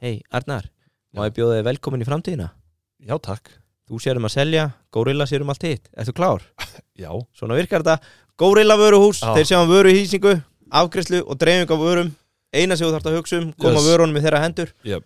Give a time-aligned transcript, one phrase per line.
[0.00, 0.64] Hei, Arnar,
[1.16, 2.46] má ég bjóða þig velkomin í framtíðina?
[3.04, 3.50] Já, takk.
[3.90, 5.90] Þú sér um að selja, Gorilla sér um allt hitt.
[5.98, 6.44] Ertu klár?
[7.02, 7.10] Já.
[7.36, 7.98] Svona virkar þetta.
[8.40, 9.34] Gorilla vöruhús, Já.
[9.36, 10.34] þeir sjá um vöruhýsingu,
[10.80, 12.12] afgræslu og dreifing á vörum.
[12.54, 13.86] Eina sem þú þarfst að hugsa um, koma Yes.
[13.90, 15.04] vörunum í þeirra hendur Yep.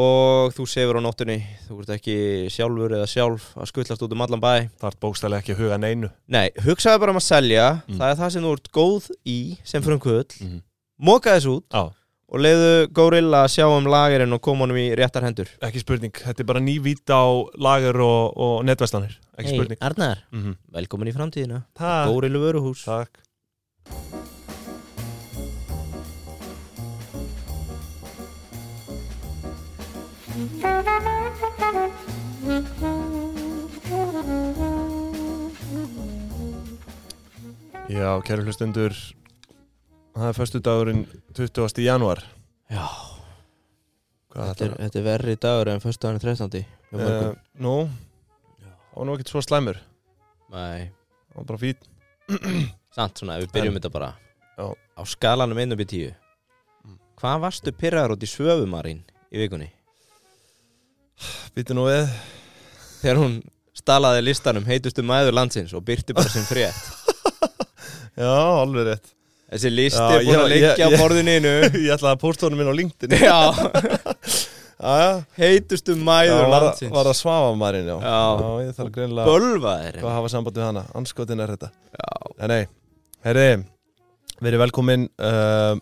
[0.00, 1.38] og þú sefur á nóttunni.
[1.66, 2.14] Þú ert ekki
[2.54, 4.52] sjálfur eða sjálf að skutlast út um allan bæ.
[4.80, 6.10] Það er bókstæðlega ekki að huga neinu.
[6.30, 7.66] Nei, hugsaðu bara um að selja.
[7.88, 7.98] Mm.
[7.98, 10.36] Það er það sem þú ert góð í sem fyrir um kull.
[10.40, 10.60] Mm.
[11.10, 11.82] Moka þess út Já.
[12.30, 15.50] Og leiðu Gorilla að sjá um lagerinn og koma honum í réttar hendur.
[15.66, 16.14] Ekki spurning.
[16.14, 17.22] Þetta er bara ný vít á
[17.58, 19.18] lager og, og netvæslanir.
[19.38, 19.80] Ekki spurning.
[19.80, 20.56] Arnar, Mm -hmm.
[20.72, 21.64] velkomin í framtíðina.
[21.74, 22.12] Takk.
[22.12, 22.84] Gorilla vöruhús.
[22.84, 23.18] Takk.
[37.90, 38.94] Já, kæru hlustundur.
[40.14, 41.04] Það er förstu dagurinn
[41.36, 41.82] 20.
[41.84, 42.20] januar.
[42.70, 42.86] Já,
[44.30, 46.50] Hvað þetta er, þetta er verri dagur en fyrstu daginn 13.
[46.60, 47.36] hjá Uh, mörgum.
[47.62, 47.72] nú,
[48.58, 49.76] það var nú ekkert svo slæmur.
[50.50, 50.90] Nei,
[51.30, 51.84] Það var bara fít.
[52.96, 54.08] samt svona, við byrjum En- þetta bara
[54.58, 54.66] Já.
[54.74, 56.14] á skalanum 1 upp í 10
[56.80, 56.96] Mm.
[57.20, 59.66] Hvað varstu pyrraður út í svöfumarinn í vikunni?
[61.54, 62.08] Býtu nú við.
[63.02, 63.34] Þegar hún
[63.76, 66.72] stalaði listanum heitustu mæður landsins og byrti bara sem frétt
[68.16, 69.12] Já, alveg rétt.
[69.50, 71.34] Þessi listi Já, er búin að liggja á borðinu
[71.86, 73.16] ég ætlaði að posta honum inn á LinkedIn.
[73.18, 73.38] Já,
[74.80, 76.00] Já, heitustu já.
[76.00, 77.96] mæður var, landsins var að svafa marinn, já.
[78.00, 78.46] Já.
[78.64, 80.84] ég þarf greinlega Bölvaðir að hafa samband við hana.
[80.96, 81.68] Anskotin er þetta.
[81.98, 82.08] Já,
[82.40, 82.62] Nei, nei.
[83.26, 83.48] Herri,
[84.40, 85.04] verið velkomin.
[85.20, 85.74] Uh,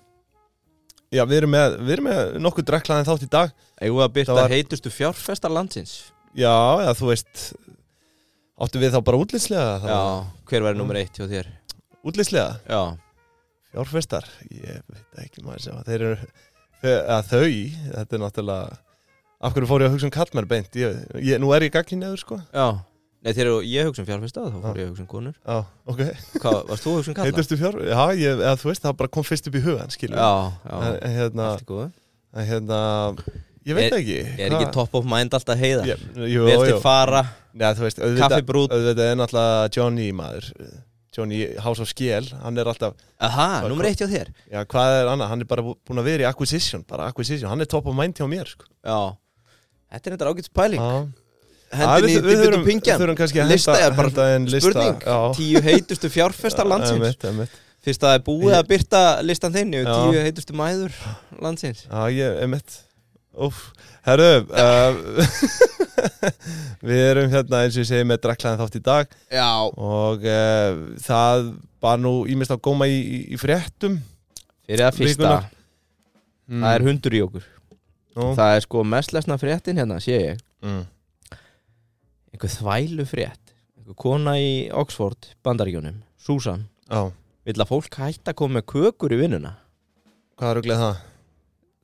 [1.14, 3.54] já, við erum með, við erum með nokkuð drekklaðin þátt í dag.
[3.78, 5.94] við að byrta var- heitustu fjárfestar landsins
[6.34, 6.50] Já,
[6.82, 7.44] já, þú veist,
[8.58, 9.70] áttu við þá bara útlýslega?
[9.86, 10.00] Já,
[10.50, 11.46] hver verður nummer eitt hjá þér?
[12.02, 12.58] Útlýslega?
[12.66, 12.82] Já,
[13.74, 14.28] Fjárfestar?
[14.50, 16.28] Ég veit ekki maður sem að þeir eru,
[17.16, 17.48] að þau,
[17.94, 18.78] þetta er náttúrulega,
[19.38, 20.78] af hverju fór ég að hugsa um kallmenn beint?
[20.78, 22.40] Ég, ég, nú er ég gagkin neður, sko.
[22.54, 22.68] já
[23.18, 25.56] Nei, þegar ég hugsa um fjárfesta, þá fór ég að hugsa um konur Já,
[25.90, 26.02] ok.
[26.38, 27.28] Hvað, varst þú að hugsa um kalla?
[27.32, 30.20] Heitustu fjár, já, ég, eða, þú veist, það bara kom fyrst upp í hugan, skilur.
[30.22, 32.78] Já, já, En, hérna, allt í góðu en, hérna,
[33.66, 34.18] ég veit Er- ekki.
[34.38, 35.88] Er ekki top of mind alltaf heiða?
[35.90, 37.24] Ég, til fara,
[37.58, 40.52] Já, þú veist, auðvitað, kaffibrút auðvitað er náttúrulega Johnny maður.
[41.18, 42.94] Johnny House of Scale, hann er alltaf,
[43.28, 45.32] Aha, nummer eitt hjá þér já, hvað er annað?
[45.34, 47.50] Hann er bara bú- búinn að vera í acquisition, bara acquisition.
[47.50, 48.68] Hann er top of mind hjá mér, sko.
[48.86, 49.00] Já
[49.88, 50.82] Þetta er þetta ágætt spæling.
[51.68, 54.10] Hendin í við pingjan þurfum kannski að Lista er bara
[54.48, 55.02] Spurning,
[55.36, 57.18] tíu heitustu fjárfestar landsins.
[57.84, 59.96] Fyrst að það er búið að byrta listan þinn yfir Já.
[60.00, 60.96] tíu heitustu mæður
[61.44, 62.78] landsins Já, ég, einmitt
[63.38, 63.60] Úf,
[64.08, 64.90] herru uh,
[66.88, 69.14] Við erum hérna eins og ég segi með drekklaðin þátt í dag.
[69.34, 69.48] Já.
[69.72, 71.48] Og uh, það
[71.82, 73.98] var nú ímest að góma í, í, í fréttum.
[74.68, 75.48] Fyrir að fyrsta, Vikunar.
[76.50, 76.62] mm.
[76.62, 77.46] það er hundur í okkur.
[78.18, 80.40] Nú, Það er sko mest lesna fréttin hérna, sé ég.
[80.64, 80.82] Mm.
[82.34, 86.66] Einhver þvælu frétt Einhver kona í Oxford, bandaríkjónum Susan.
[86.90, 87.08] Já,
[87.48, 89.54] Vill að fólk hætta að koma með kökur í vinnuna?
[90.36, 90.98] Hvað er auðvitað það?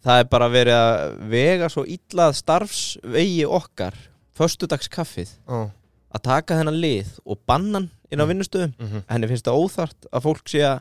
[0.05, 3.95] Það er bara verið að vega svo illað starfsvegi okkar
[4.39, 5.71] Föstudagskaffið Já,
[6.15, 8.31] Að taka þennan lið og bannan inn á Mm.
[8.31, 8.73] vinnustöðum.
[8.79, 9.03] Mm -hmm.
[9.11, 10.81] Henni finnst það óþart að fólk sé að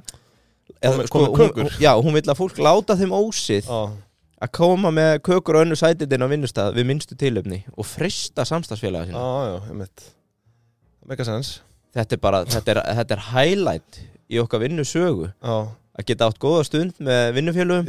[0.84, 3.92] Komi- sko, hún, Já, hún vill að fólk láta þeim ósið Já,
[4.44, 8.44] Að koma með kökur og önnu sætið inn á vinnustað Við minnstu tilöfni Og frista
[8.46, 9.18] samstagsfélaga sína.
[11.26, 11.62] Sens
[11.94, 15.32] Þetta er bara, þetta er, þetta er highlight Í okkar vinnusögu.
[15.44, 17.86] Já, Að geta átt góða stund með vinnufélugum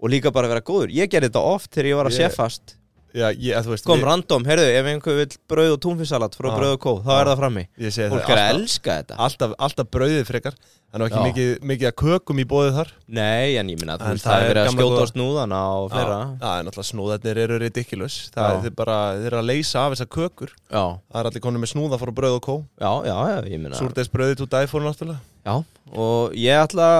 [0.00, 0.92] Og líka bara vera góður.
[0.92, 2.74] Ég gerði þetta oft þegar ég var að seffast
[3.10, 6.74] Já, ég, veist Kom ég, random, heyrðu, ef einhver vill brauð og túnfisalat frá brauð
[6.76, 7.64] og kó, þá er það frammi.
[8.12, 9.16] Fólk er að elska þetta.
[9.26, 10.58] alltaf, alltaf brauðið frekar.
[10.90, 12.88] Það er ekki mikið, mikið að kökum í bóðið þar.
[13.14, 15.84] Nei, en ég minna þú veist, það er er verið að skjóta á snúðana og
[15.92, 16.16] fleira.
[16.40, 18.16] Það er náttúrulega snúðarnir eru ridiculous.
[18.34, 20.54] Það er bara, þeir eru að leysa af þessar kökur.
[20.66, 23.14] Já, Það er allir konið með snúða frá brauð og kó já, já,
[23.46, 25.62] ég minna Súrdeisbrauðið to die for náttúrulega.
[25.94, 26.90] Og ég ætla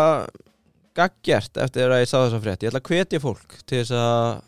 [0.94, 2.62] gaggjert eftir að ég sá þessa frétt.
[2.62, 4.40] Ég ætla að hvetja fólk til þess að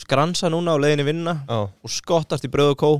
[0.00, 2.90] skransa núna á leiðinni vinna Já, og skottast í brauð og kó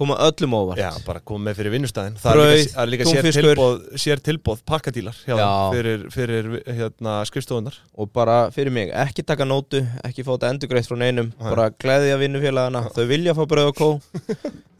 [0.00, 0.80] koma öllum óvart.
[0.80, 2.14] Já bara komið með fyrir vinnustæðin.
[2.22, 3.48] Það Brauð, er líka, það er líka sér, túnfiskur.
[3.50, 5.42] tilbóð, sér tilbóð pakkadílar hjá Já.
[5.44, 6.48] þeim fyrir, fyrir
[6.78, 11.28] hérna, skrifstofunar og bara fyrir mig, ekki taka nótu ekki fá þetta endurgreitt frá neinum
[11.34, 11.50] Nei.
[11.50, 13.90] bara gleðja vinnufélagana, þau vilja fá brauð og kó.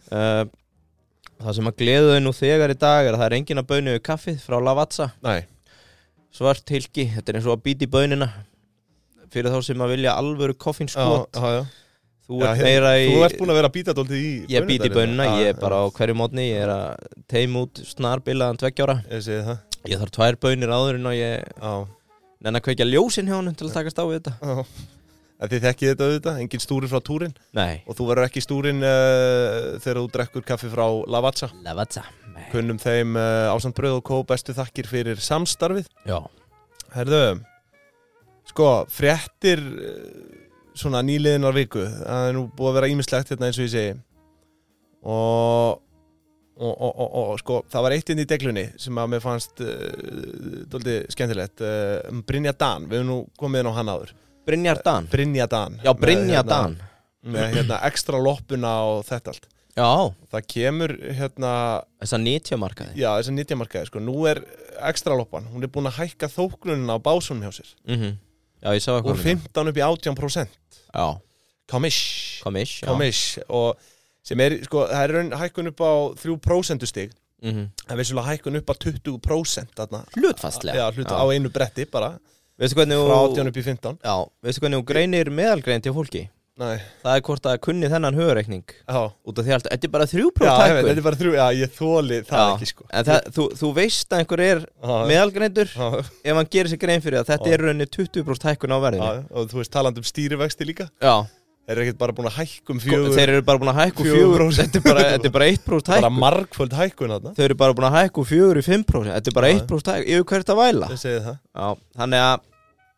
[0.08, 0.48] Uh,
[1.44, 3.70] það sem að gleðu þau nú þegar í dag er að það er engin að
[3.74, 5.10] baunu við kaffið frá Lavazza.
[5.26, 5.42] Nei,
[6.32, 8.32] svart hilki, þetta er eins og að býta í baunina
[9.32, 13.52] fyrir þá sem að vilja alvöru koffinskot þú ert hérna, meira í Þú ert búin
[13.52, 16.18] að vera að býta dóltið í ég býti í Já, ég er bara á hverju
[16.18, 19.00] mótni ég er að teim út snarbilaðan tveggjára
[19.88, 21.72] Ég þarf tvær baunir áður en ég Já,
[22.44, 24.54] nenni að kveikja ljósin hjá honum til að takast á við þetta.
[25.40, 27.36] Þið þekkið þetta auðvitað, engin stúrin frá túrin.
[27.56, 27.80] Nei.
[27.88, 31.48] Og þú verður ekki stúrin uh, þegar þú drekkur kaffi frá Lavazza.
[31.64, 32.04] Lavazza
[32.50, 35.88] kunnum þeim uh, ásand bröð og kó bestu þakkir fyrir samstarfið.
[36.08, 36.18] Já.
[36.94, 37.22] Herðu,
[38.48, 40.00] sko, fréttir uh,
[40.78, 43.94] svona nýliðinar viku það er nú búið að vera ímislegt hérna eins og ég segi.
[45.00, 45.86] Og
[46.60, 49.62] og, og, og, og sko, það var eitt inn í deglunni sem að mér fannst
[49.64, 54.12] uh, doldi skemmtilegt uh, um Brynja Dan, við hefum nú komið inn á hann áður.
[54.48, 55.08] Brynjar Dan?
[55.10, 55.78] Brynja Dan.
[55.80, 56.76] Já, Með, Brynja hérna, Dan
[57.20, 59.48] með hérna ekstra loppuna og þetta allt.
[59.76, 59.90] Já.
[60.32, 61.52] Það kemur hérna
[62.02, 64.42] Þessa nýtjamarkaði já, þessi nýttjamarkaði, sko, nú er
[64.88, 67.72] ekstra loppan, hún er búin að hækka þóknunina á básunum hjá sér.
[67.88, 68.18] Mm
[68.62, 70.48] Já, ég sá úr eitthvað 15 upp í 18%
[70.94, 71.06] Já.
[71.70, 72.86] Komish, Komish já.
[72.90, 73.76] komish og
[74.26, 77.12] sem er, sko, það er raun hækkun upp á 3% stig,
[77.42, 77.70] Mhm.
[77.86, 82.18] það er vissulega hækkun upp á 20% þarna, Hlutfastlega já, hluta á einu bretti bara,
[82.60, 85.92] Veistu hvernig frá þú 18 upp í 15 Já, veistu hvernig þú greinir meðalgrein til
[85.96, 86.28] fólki
[86.60, 90.06] Nei, Það er hvort að kunni þennan höfureikning Út af því að þetta er bara
[90.10, 92.86] þrjú tækkun þetta er bara þrjú, já, ég þóli það Já, ekki, sko.
[92.92, 94.62] En það, þú, þú veist að einhver er
[95.08, 97.56] meðalgreindur ef hann gerir sér grein fyrir að þetta Já.
[97.56, 99.26] er rauninni 20% hækkun á verðinu.
[99.32, 100.90] Og þú veist, talandi um stýrivexti líka.
[101.00, 101.14] Já,
[101.64, 104.06] þeir eru ekkert bara búin að hækkum Sko, fjögur þeir eru bara búin að hækku
[104.10, 107.16] fjögur Þetta er bara, þetta er bara 1% bara hækkun.
[107.30, 109.58] Þau eru bara búin að hækku fjögur í 5% Þetta er bara Já.
[109.64, 110.08] 1% hækkun.
[110.10, 111.28] Yfir hvert að væla þeir
[112.00, 112.48] þannig að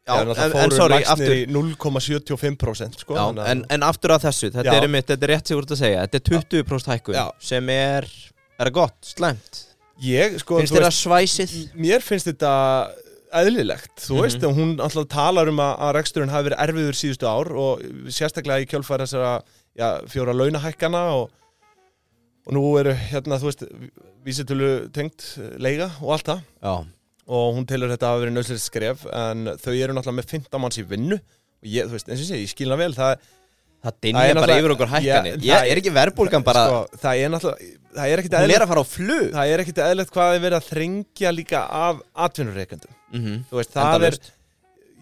[0.03, 4.49] Já, en, en sorry, aftur niður í 0,75% sko, að- en, en aftur að þessu,
[4.51, 6.25] þetta er, mitt, þetta er rétt sigur að segja Þetta er
[6.65, 8.09] 20% hækkun sem er,
[8.59, 9.61] er gott, slæmt.
[10.03, 11.53] Ég, sko, Finnst að svæsið?
[11.79, 12.51] mér finnst þetta
[13.33, 14.23] eðlilegt, þú Mhm.
[14.27, 17.81] veist, hún alltaf talar um að, að reksturinn hafi verið erfiður síðustu ár og
[18.13, 19.43] sérstaklega í kjölfæra þessara
[19.79, 21.31] já, fjóra launahækkana og,
[22.47, 23.63] og nú eru hérna, þú veist,
[24.27, 26.43] vísitölu tengt leiga og allt það.
[26.63, 26.75] Já,
[27.29, 30.81] og hún telur þetta að verið nöðslega skref en þau eru náttúrulega með 15 manns
[30.83, 31.21] í vinnu.
[31.63, 32.91] Og ég, þú veist, eins og ég segi, ég skilna vel.
[32.97, 33.23] Það,
[33.87, 35.39] það dinja bara yfir okkur hækkanir.
[35.39, 38.63] Ég það- er ekki verðbólgan bara sko, það er náttúrulega það er ekkit Hún er
[38.65, 39.27] að fara á flug.
[39.37, 43.75] Það er ekkit eðlilegt hvað er verið að þrengja líka af atvinnureikendum mm þú veist,
[43.77, 44.17] það er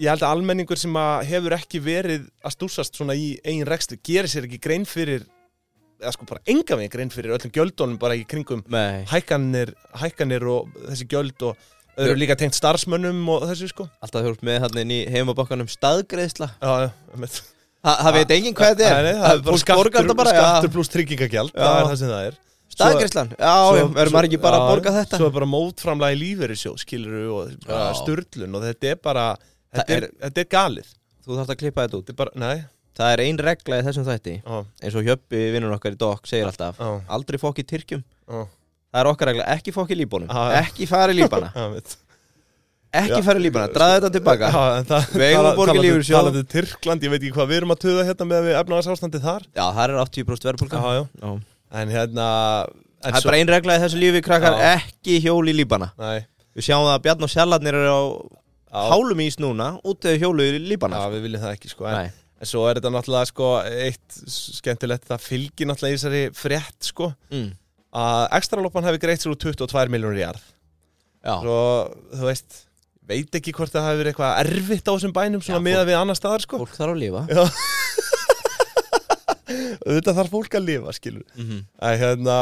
[0.01, 3.99] ég held að almenningur sem að hefur ekki verið að stúsast svona í eigin rekstu
[4.03, 5.27] gerir sér ekki grein fyrir
[6.01, 8.63] eða sko bara enga veginn grein fyrir öllum gjöldunum bara í kringum
[9.13, 11.57] hækkanir, hækkanir og þessi gjöld og
[11.99, 13.89] öðru líka tengt starfsmönnum og þessu sko.
[14.05, 17.41] Alltaf ert með hann inn í heimabokkanum staðgreðsla já, já, einmitt.
[17.81, 20.73] Það það veit enginn hvað þetta Nei, nei, er það er bara skattur, bara, skattur
[20.75, 22.41] pluss tryggingagjald það er það sem það er.
[22.71, 23.55] Staðgreðslan, já,
[23.97, 25.19] verður maður ekki bara að borga þetta?
[25.19, 29.25] svo er bara mótframlega í lífeyrissjóð skilur og sturlun og þetta er bara
[29.75, 30.93] þetta er, þetta er galið.
[31.25, 32.05] Þú þarfst að klippa þetta út.
[32.07, 32.63] Þetta er bara, nei.
[33.01, 34.37] Það er ein regla í þessum þætti.
[34.85, 38.03] Eins og Hjöppi vinnur okkar í DOC segir alltaf Aldrei fokk í Tyrkjum
[38.91, 40.61] Það er okkar regla, ekki fokk í Líbónum Já, já.
[40.65, 41.51] Ekki fara í Líbana.
[42.91, 43.23] Ekki Já.
[43.23, 46.17] fara í Líbana, draða þetta tilbaka Já, það, Við eigum að borga talandi- lífeyrissjóð.
[46.19, 49.45] talandi Tyrkland, ég veit ekki hvað við erum að töða hérna með við efnagsástandi þar
[49.47, 51.05] Já, það er 80% verðbólga já, já.
[51.23, 51.31] Já.
[51.83, 52.27] en hérna
[53.01, 54.73] Það er bara ein regla í þessu lífi krakkar Já.
[54.81, 56.27] Ekki hjól í Líbana nei,
[56.59, 58.03] Við sjáum það að Bjarn og Sjallarnir eru á
[58.71, 61.87] á, hálum ís núna út eða hjólu í Líbana já, við viljum það ekki sko,
[61.91, 62.11] en,
[62.43, 63.49] en svo er þetta náttúrulega sko,
[63.87, 67.49] eitt skemmtilegt það fylgir náttúrulega í þessari frétt sko, mm.
[67.91, 70.43] Að ekstraloppan hefði greitt sér úr 22 miljónur í arð.
[71.27, 72.65] Og þú veist
[73.11, 76.19] veit ekki hvort það hafi verið eitthvað erfitt á þessum bænum svona miða við annar
[76.19, 76.61] staðar sko.
[76.63, 77.23] fólk þarf að lifa.
[79.87, 81.25] Þetta þarf fólk að lifa skilur.
[81.35, 81.65] Mm -hmm.
[81.89, 82.37] að hérna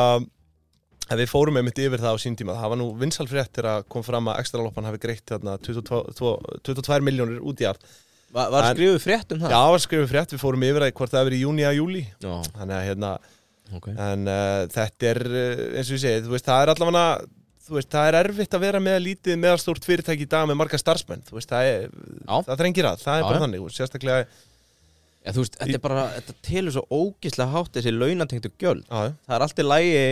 [1.09, 2.59] að við fórum einmitt yfir það á sín tíma.
[2.59, 6.37] Það var nú vinsal frétt þegar kom fram að ekstraloppan hafi greitt hérna 22,
[6.69, 7.81] 22 miljónir út í arð.
[8.29, 9.53] Var, var skrifuð frétt um það?
[9.55, 12.03] já, var skrifum frétt, við fórum yfir það hvort það verið í júni að júli
[12.21, 13.13] Já, þannig að hérna
[13.77, 13.91] ok.
[13.93, 17.07] En uh, þetta er uh, eins og ég segi, þú veist, það er allavega
[17.77, 21.25] veist, það er erfitt að vera með lítið meðalstórt fyrirtæki í dag með marga starfsmenn.
[21.35, 21.89] Veist, það er,
[22.27, 23.43] það þrengir að það er Já, bara já.
[23.45, 24.29] þannig, sérstaklega
[25.29, 28.85] þú veist, þetta er bara, þetta telur svo ógislega hátt þessi launatengtu gjöld.
[28.89, 30.03] Já, Það er alltaf lægi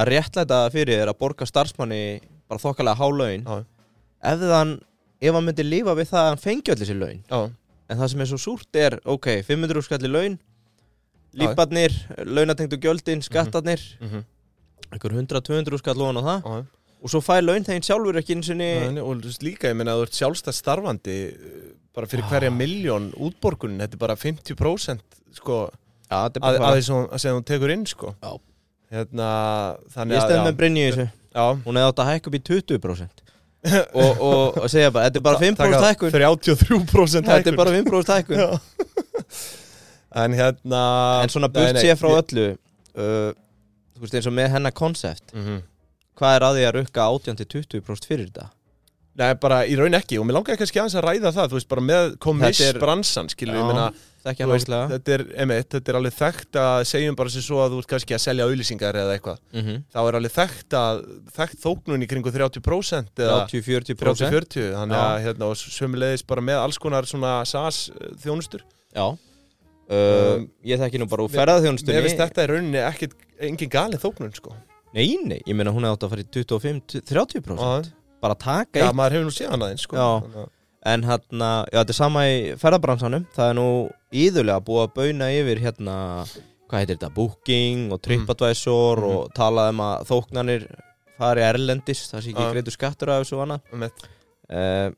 [0.00, 2.02] að réttlæta fyrir þér að borga starfsmanni
[2.50, 3.44] bara þokkalega há laun.
[3.44, 3.64] Já,
[4.32, 4.76] ef hann,
[5.20, 7.20] ef hann myndi lifa við það að hann fengi öll þessi laun.
[7.28, 7.40] Já,
[7.90, 10.38] en það sem er svo súrt er, ok, 500 skalli laun
[11.30, 11.40] Já.
[11.44, 11.92] lífbarnir,
[12.26, 13.80] launatengtu gjöldin, skattarnir.
[14.00, 14.24] Mhm,
[14.90, 16.42] einhver 100-200 skall lóðan á það.
[16.44, 16.64] Já.
[17.00, 20.02] og svo fær laun þegar sjálfur ekki eins og Nei, og líka, ég meina að
[20.02, 22.28] þú ert sjálfstæð starfandi uh, bara fyrir Ah.
[22.34, 25.00] hverja miljón útborgun, þetta er bara 50%
[25.32, 25.70] sko,
[26.36, 27.06] er að, að því sem,
[27.38, 28.12] þú tekur inn sko.
[28.90, 29.30] Hérna,
[29.94, 31.08] þannig Ég já, með Brynju í þessu.
[31.30, 33.24] Já, Hún hefði átt að hækka upp í 20%
[34.00, 36.10] og, og, og segja bara, þetta er bara 5% hækkun.
[36.10, 37.56] 33% Þetta er hækkun.
[37.56, 38.38] bara 5% hækkun.
[40.14, 40.84] en hérna
[41.22, 43.30] En svona burt sé frá öllu uh,
[43.94, 45.60] Þú veist eins og með hennar konsept mm
[46.20, 48.50] Hvað er að því að rukka 18-20% fyrir þetta?
[49.20, 51.68] Nei, bara í raun ekki og mér langaði kannski aðeins að ræða það, þú veist,
[51.70, 53.86] bara með kommiss Þetta er- bransan, skilur Já, minna,
[54.24, 57.72] veist, óslega þetta er, emitt, þetta er alveg þekkt að segjum bara sem svo að
[57.72, 59.80] þú ert kannski að selja auðlýsingar eða eitthvað, mm -hmm.
[59.96, 61.02] þá er alveg þekkt að
[61.40, 66.62] þekkt þóknun í kringu 30% eða 30-40% 30-40, þannig að hérna, og sömulegis bara með
[66.62, 67.90] alls konar svona SAS
[68.22, 68.62] þjónustur.
[68.94, 69.16] Já
[69.90, 74.04] uh, Ég þekki nú bara úr ferðarþjónustunni Mér finnst þetta í rauninni ekkit, engin galið
[74.04, 74.54] þóknun, sko
[74.94, 78.86] Nei, nei, ég meina hún hefði átt að fara í 25-30% Já, Bara taka Já,
[78.88, 80.46] eitt maður hefur nú séð hana eins, sko Já.
[80.90, 83.66] En hérna, já þetta er sama í ferðarbransanum Það er nú
[84.16, 85.96] íðulega búið að bauna yfir hérna
[86.70, 87.10] Hvað heitir þetta?
[87.16, 89.10] Booking og TripAdvisor Mhm.
[89.16, 90.66] og talað um að þóknanir
[91.20, 92.52] fari erlendis Það sé ekki Já.
[92.54, 94.04] greitur skattur af þessu og annað einmitt.
[94.50, 94.90] uh,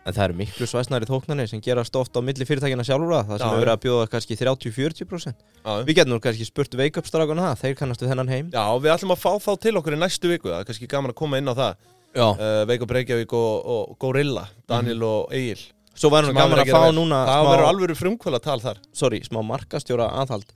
[0.00, 3.50] En það eru miklu svæsnari þóknanir sem gerast oft á milli fyrirtækina sjálfur Það sem
[3.50, 7.74] hefur verið að bjóða kannski 30-40% Já, Við getum nú kannski spurt veikupstrákun það Þeir
[7.76, 8.48] kannast við þennan heim.
[8.54, 11.12] Já, við ætlum að fá þá til okkur í næstu viku Það er kannski gaman
[11.12, 11.84] að koma inn á það.
[12.10, 15.60] Uh, Veik og Breykjavík og, og Gorilla Daniel og Egil.
[15.94, 18.80] Svo hafa gaman að að fá núna Það smá- verður alveg frumkvöla tal þar.
[18.96, 20.50] Sorry, smá markastjóra aðhald.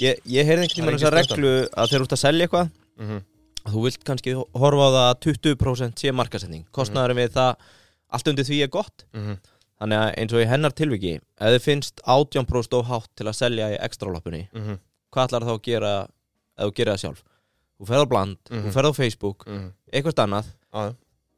[0.00, 2.46] Ég, ég heyrði einhvern tímann Það er þessa engin reglu að þeir út að selja
[2.48, 2.70] eitthvað.
[2.96, 3.24] Mm -hmm.
[3.66, 7.56] þú vilt kannski horfa á það að 20% sé markasetning kostnaðurinn við það
[8.12, 9.04] allt undir því er gott.
[9.14, 9.38] Mhm.
[9.76, 13.34] þannig að eins og í hennar tilviki ef þið finnst 18% of hátt til að
[13.36, 14.78] selja í ekstraloppunni, Mhm.
[15.12, 15.90] hvað ætlar þá að gera
[16.56, 17.22] ef þú gerir það sjálf?
[17.78, 18.62] Þú ferð á bland, Mhm.
[18.64, 19.72] þú ferð á Facebook Mhm.
[19.92, 20.44] eitthvað annað.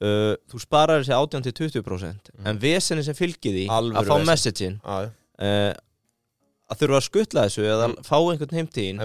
[0.01, 4.15] Uh, þú sparar þessi 18 til 20% en vesenni sem fylgir því Alvöru að fá
[4.85, 5.11] já,
[5.41, 5.75] uh,
[6.71, 8.05] að þurfa að skutla þessu eða Mm.
[8.07, 9.01] fá einhvern heimtíðin.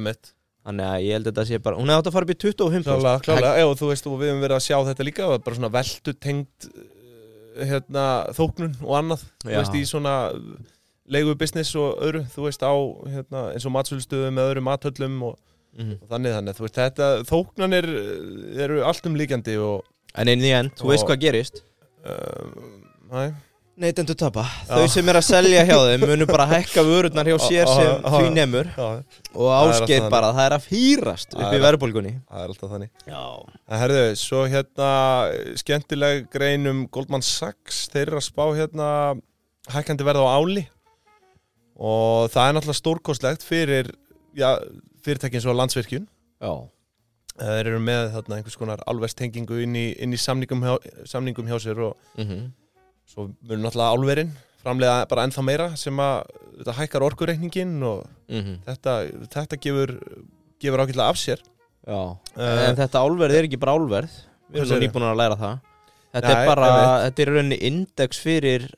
[0.64, 2.38] Þannig að ég held að þetta sé bara Hún hefði átt að fara upp í
[2.38, 5.56] 25% Klálega, klálega, já, þú veist, og við hefum verið að sjá þetta líka bara
[5.56, 6.70] svona veldu tengt
[7.58, 10.16] hérna, þóknun og annað veist, í svona
[11.14, 12.74] leigu business og öðru, þú veist, á
[13.12, 15.40] hérna, eins og matsölustöðum með öðru mathöllum og,
[15.74, 15.96] Mhm.
[16.04, 17.88] og þannig þannig, þú veist, þetta þóknanir
[18.62, 19.84] eru allt um líkandi og
[20.16, 21.64] En inn í end, þú veist hvað gerist?
[22.06, 22.52] Uh,
[23.10, 23.34] næ,
[23.74, 24.44] Neytendur tapa.
[24.70, 28.28] Þau sem er að selja hjá þeim munu bara hækka vörurnar hjá sér sem því
[28.36, 28.68] nemur.
[28.78, 28.90] Já,
[29.34, 32.12] Og Það áskeið bara að það er að fýrast Það upp í verðbólgunni.
[32.30, 32.92] það er alltaf þannig.
[33.10, 33.24] Já.
[33.74, 34.92] En herðu, svo hérna
[35.64, 37.88] skemmtileg grein um Goldman Sachs.
[37.90, 38.90] Þeir eru að spá hérna
[39.74, 40.68] hækkandi verð á áli.
[41.82, 43.90] Og það er náttúrulega stórkostlegt fyrir
[44.38, 44.52] já,
[45.02, 46.06] fyrirtækin svo landsvirkjun.
[46.46, 46.54] Já.
[47.42, 50.76] Þeir eru með þarna einhvers konar álverstengingu inn í, inn í samningum, hjá,
[51.10, 52.52] samningum hjá sér og Mhm.
[53.08, 54.32] Svo verður náttúrulega álverin
[54.64, 56.24] framlega bara ennþá meira sem að
[56.60, 58.60] þetta hækkar orkureikningin og Mhm.
[58.66, 58.94] þetta,
[59.28, 60.00] þetta gefur,
[60.60, 61.40] gefur ákveðlega af sér.
[61.88, 62.18] Já.
[62.38, 64.10] Eh, En þetta álverð er ekki bara álverð.
[64.52, 64.88] Við erum segirðu?
[64.88, 65.60] nýbúin að læra það.
[66.14, 66.70] Þetta Nei, er bara,
[67.10, 68.70] þetta er rauninni index fyrir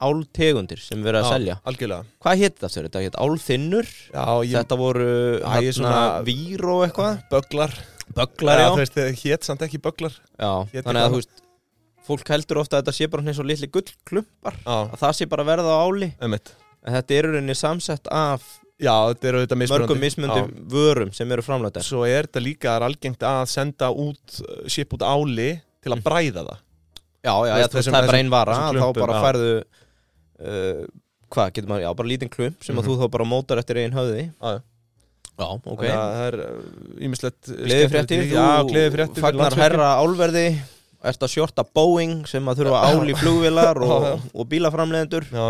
[0.00, 1.56] áltegundir sem við erum að selja.
[1.66, 2.04] algjörlega.
[2.22, 2.88] Hvað hétt það sér?
[2.88, 7.22] Þetta hétt álþinnur Þetta voru hérna svona- vír og eitthvað?
[7.30, 7.72] böglar.
[8.14, 10.14] Bögglar, já þú veist, hétt samt ekki böglar.
[10.38, 11.42] Já, þannig að þú veist
[12.08, 15.44] Fólk heldur ofta að þetta sé bara eins og litli gullklumpar Að það sé bara
[15.44, 16.08] verða á áli.
[16.24, 16.54] Einmitt.
[16.86, 18.46] En þetta er í rauninni samsett af
[18.78, 21.46] Já, þetta eru mörgum mismundi vörum sem eru Já.
[21.48, 25.48] framlættar Svo er þetta líka algengt að senda út uh, ship út áli
[25.82, 26.60] til að bræða það.
[27.26, 30.86] Já, já, Veist, þú þessum- það er bara þessum- ein vara Þá bara færðu uh,
[31.28, 32.80] Hvað getur maður, já, bara lítinn klump Sem Mhm.
[32.84, 34.22] að þú þá bara mótar eftir einn höfði.
[34.40, 34.54] Já,
[35.38, 35.48] já.
[35.66, 35.82] Ok.
[35.82, 36.36] Það er
[37.04, 40.46] ímislegt Gleðifréttir, Já, gleðifréttir fagnar herra álverði
[41.06, 45.44] Ert að sjorta Boeing sem að þurfa ál í flugvilar og, og bílaframlegendur Já,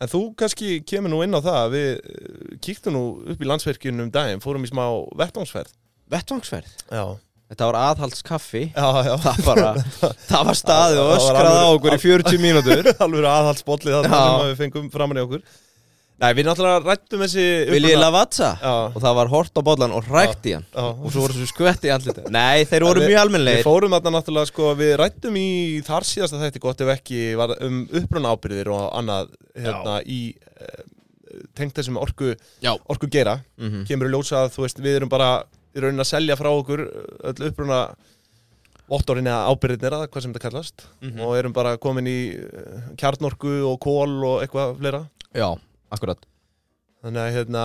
[0.00, 3.02] en þú kannski kemur nú inn á það Við uh, kíktum nú
[3.32, 4.84] upp í landsverkjunum um daginn Fórum í smá
[5.16, 5.72] vettvánsferð
[6.10, 6.70] Vettvangsferð?
[6.90, 7.04] Já,
[7.50, 8.60] Þetta var aðhaldskaffi.
[8.76, 9.14] Já, já.
[9.24, 9.70] Það, bara,
[10.30, 12.90] það var staðið og Það var öskrað á okkur í 40 mínútur.
[13.06, 14.04] Alveg aðhaldsbollið Já.
[14.12, 15.42] sem við fengum framan í okkur
[16.20, 18.50] Nei, við náttúrulega rættum þessi Vil ég lavatsa?
[18.60, 20.66] Já, Og það var hort á bollan og rækt í hann.
[20.74, 23.64] Já Og svo voru svo skvett í andlita Nei, þeir voru Við- mjög Við almennlegir
[23.64, 25.46] fórum þarna náttúrulega sko, við rættum í
[25.86, 30.84] þar síðasta þætti gott ef ekki var um uppruna ábyrðir og annað hérna í uh,
[31.56, 32.74] tengt þessum orku, Já.
[32.90, 33.38] orku gera.
[33.56, 33.86] Mhm.
[33.88, 35.30] kemur í ljósa að þú veist við erum bara
[35.72, 36.80] í raunin að selja frá okkur
[37.30, 37.80] öll uppruna
[38.90, 40.84] vottorinn eða ábyrðirnir eða hvað sem þetta kallast.
[41.00, 41.20] Mhm.
[41.24, 45.02] og erum bara komin í eh, kjarnorku og kól og eitthvað fleira.
[45.32, 45.48] Já,
[45.90, 46.22] akkurat.
[47.00, 47.60] Þannig að hérna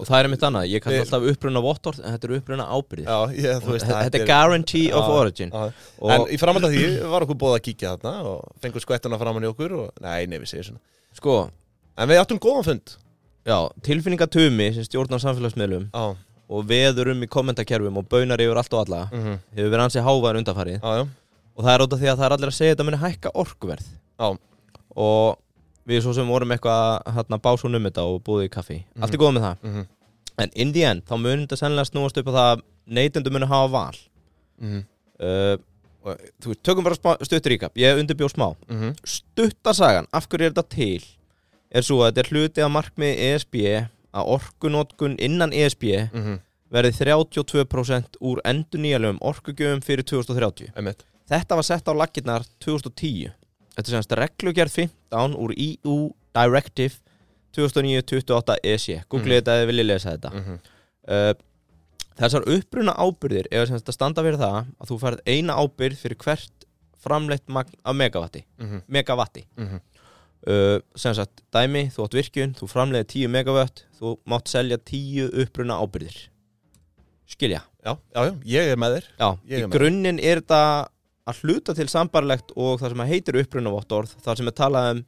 [0.00, 2.68] Og það er mitt annað Ég kalli Við- alltaf uppruna vottor En þetta er uppruna
[2.72, 5.52] ábyrði já, ég, þú veist Þetta er guarantee of Já, origin.
[5.52, 9.18] Og En í framhald af því var okkur bóð að kíkja þarna og fengur skvettuna
[9.20, 10.80] framan í okkur og nei, nei, við segjum svona.
[11.18, 11.34] Sko,
[11.98, 12.94] En við áttum góðan fund.
[13.48, 16.16] Já, tilfinningatumi sem stjórnar samfélagsmiðlum Já,
[16.48, 20.02] og veður um í kommentakerfum og baunar yfir allt og alla mhm, hefur verið ansið
[20.78, 21.04] já, já,
[21.58, 23.00] og það er út af því að það er allir að segja að þetta muni
[23.02, 23.86] hækka orkuverð.
[24.18, 24.28] Já.
[24.96, 25.38] og
[25.88, 28.78] við svo sem vorum eitthvað hérna básún um þetta og búið í kaffi.
[29.00, 29.56] Allt er góð með það.
[29.70, 29.86] Mhm,
[30.44, 32.62] en in the end þá mun þetta sennilega snúast upp á það að
[32.98, 33.96] neytendur muni hafa val.
[34.60, 34.84] Mhm.
[35.18, 35.56] Uh,
[36.04, 38.54] og þú veist, tökum bara smá- stutt ríkap ég undirbjóð smá.
[38.68, 38.94] Mhm.
[39.04, 41.02] stuttasagan, af hverju er þetta til?
[41.70, 43.54] Er svo að þetta er hluti af markmið ESB
[44.14, 46.38] að orkunótkun innan ESB Mhm.
[46.72, 51.04] verði 32% úr endur nýjalöfum orkugjöfum fyrir 2030 Einmitt.
[51.30, 53.32] þetta var sett á laggirnar 2010
[53.78, 55.98] þetta er semst reglugerð 15 úr EU
[56.34, 56.98] Directive
[57.56, 59.40] 2009-28 EC googlið Mhm.
[59.40, 60.58] þetta eða viljið lesa þetta Mhm.
[61.08, 61.34] uh,
[62.18, 66.16] þessar uppruna ábyrðir er semst að standa fyrir það að þú færð eina ábyrð fyrir
[66.18, 66.64] hvert
[66.98, 68.82] framleitt magn af megavatti Mhm.
[68.90, 69.80] megavatti Mhm.
[70.48, 75.30] uh, sem sagt dæmi, þú átt virkjun þú framleiði 10 megavatt þú mátt selja 10
[75.32, 76.28] uppruna ábyrðir
[77.26, 80.88] skilja Já, já, já, ég er með þér Já, í grunninn er þetta
[81.28, 85.04] að hluta til sambarlegt og það sem að heitir upprunavottorð þar sem er talað um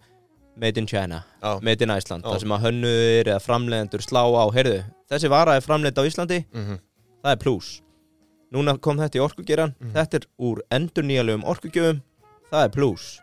[0.60, 2.32] Made in China, Já, Made in Iceland Já.
[2.34, 6.44] þar sem að hönnuðir eða framleiðendur slá á heyrðu, þessi vara er framleidd á Íslandi
[6.52, 6.78] Mhm.
[7.24, 7.80] það er pluss
[8.52, 9.92] núna kom þetta í orkugeran Mhm.
[9.94, 12.02] þetta er úr endur nýjalögum orkugjöfum
[12.50, 12.70] það er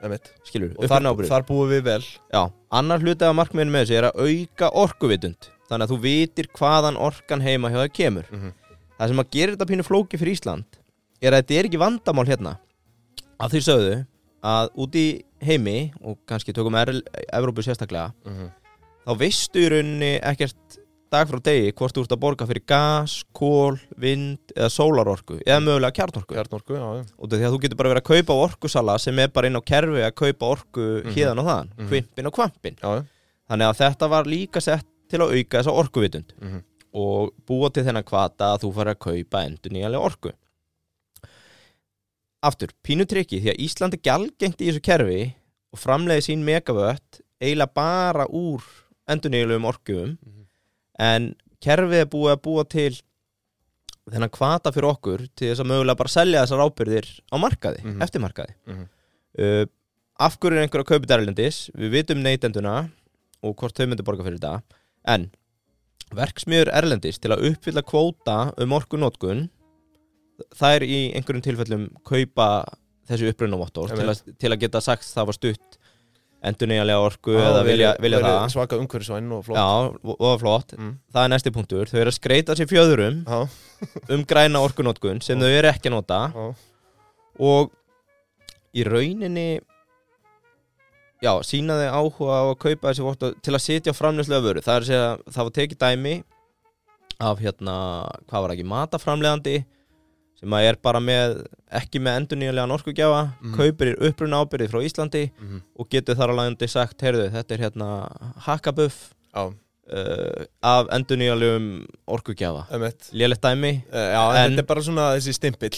[0.03, 2.01] einmitt skilur Og þar, þar búum við vel
[2.33, 6.47] Já, annar hluti af markmiðinu með þessu er að auka orkuvitund þannig að þú vitir
[6.55, 8.53] hvaðan orkan heima hjá það kemur Mhm.
[8.97, 10.65] Það sem að gera þetta pínu flóki fyrir Ísland
[11.21, 12.57] er að þetta er ekki vandamál hérna
[13.39, 13.96] að því sögðu
[14.48, 15.08] að út í
[15.44, 18.50] heimi og kannski tökum Evrópu sérstaklega Mhm.
[19.08, 20.77] þá veistu í rauninni ekkert
[21.12, 25.62] dag frá degi hvort þú ert að borga fyrir gas, kól, vind eða sólarorku eða
[25.63, 28.98] mögulega kjarnorku Kjarnorku, já, já af því að þú getur bara verið að kaupa orkusala
[29.00, 31.13] sem er bara inn á kerfi að kaupa orku Mhm.
[31.15, 31.88] hérðan og þaðan, Mhm.
[31.89, 33.06] kvimpin og kvampin Já, já
[33.50, 36.63] þannig að þetta var líka sett til að auka þessa orkuvitund Mhm.
[36.94, 40.32] og búa til þennan kvata að þú fara að kaupa endur nýjanlega orku
[42.47, 45.21] Aftur, pínu trikki því að Ísland er gjaldgengt í þessu kerfi
[45.73, 48.63] og framleiði sín megavött eiginlega bara úr
[49.11, 50.45] endur nýjanlegum orkufum Mhm.
[50.99, 52.93] en kerfið er búið að búa til
[54.07, 58.01] þennan kvata fyrir okkur til þess að mögulega bara selja þessar ábyrðir á markaði, Mhm.
[58.05, 58.85] eftirmarkaði Mhm.
[59.39, 59.65] uh,
[60.19, 62.89] af hverju er einhver að kaupa þetta erlendis við vitum neytenduna
[63.43, 64.61] og hvort þau myndu borga fyrir þetta
[65.05, 65.29] en
[66.15, 69.49] verksmiður erlendis til að uppfylla kvóta um orkunótkun
[70.58, 72.47] þær í einhverjum tilfellum kaupa
[73.08, 75.78] þessu upprunavottor til, til að geta sagt það var stutt
[76.45, 78.41] endur nýjanlega orku eða vilja, vilja það.
[78.54, 79.58] Svaka umhverfisvæn og flott.
[79.58, 80.76] Já, og flott.
[80.78, 80.91] Mm.
[81.13, 83.39] Það er næsti punktur, þau eru að skreita sér fjöðurum Já,
[84.13, 86.21] um græna orkunótkun sem þau eru ekki að nota.
[86.36, 86.45] Já.
[87.47, 87.73] Og
[88.78, 89.47] í rauninni
[91.23, 94.65] já, sína þau áhuga á að kaupa þessi vottor til að sitja á framleyslega vöru.
[94.65, 96.15] Það er að segja, það var tekið dæmi
[97.17, 97.76] af hérna,
[98.30, 99.58] hvað var ekki, mataframlegandi
[100.39, 101.39] sem að er bara með
[101.82, 103.56] ekki með endurnýjanlegan orkugjafa Mhm.
[103.58, 105.62] kaupir uppruna ábyrði frá Íslandi Mhm.
[105.80, 107.88] og getur þar alveg undir sagt, heyrðu, þetta er hérna
[108.45, 112.65] hakkabuff Já, uh, af endurnýjanlegum orkugjafa.
[113.13, 113.84] Lélegt dæmi.
[113.91, 115.69] Eh, Já, En- þetta er bara svona þessi stimpill,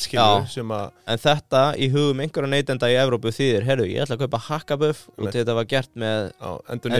[1.07, 5.09] En þetta í hugum einhverja neytenda í Evrópu þýðir, herru, ég ætla að kaupa hakkabuff
[5.17, 6.91] og þetta var gert með Já, endur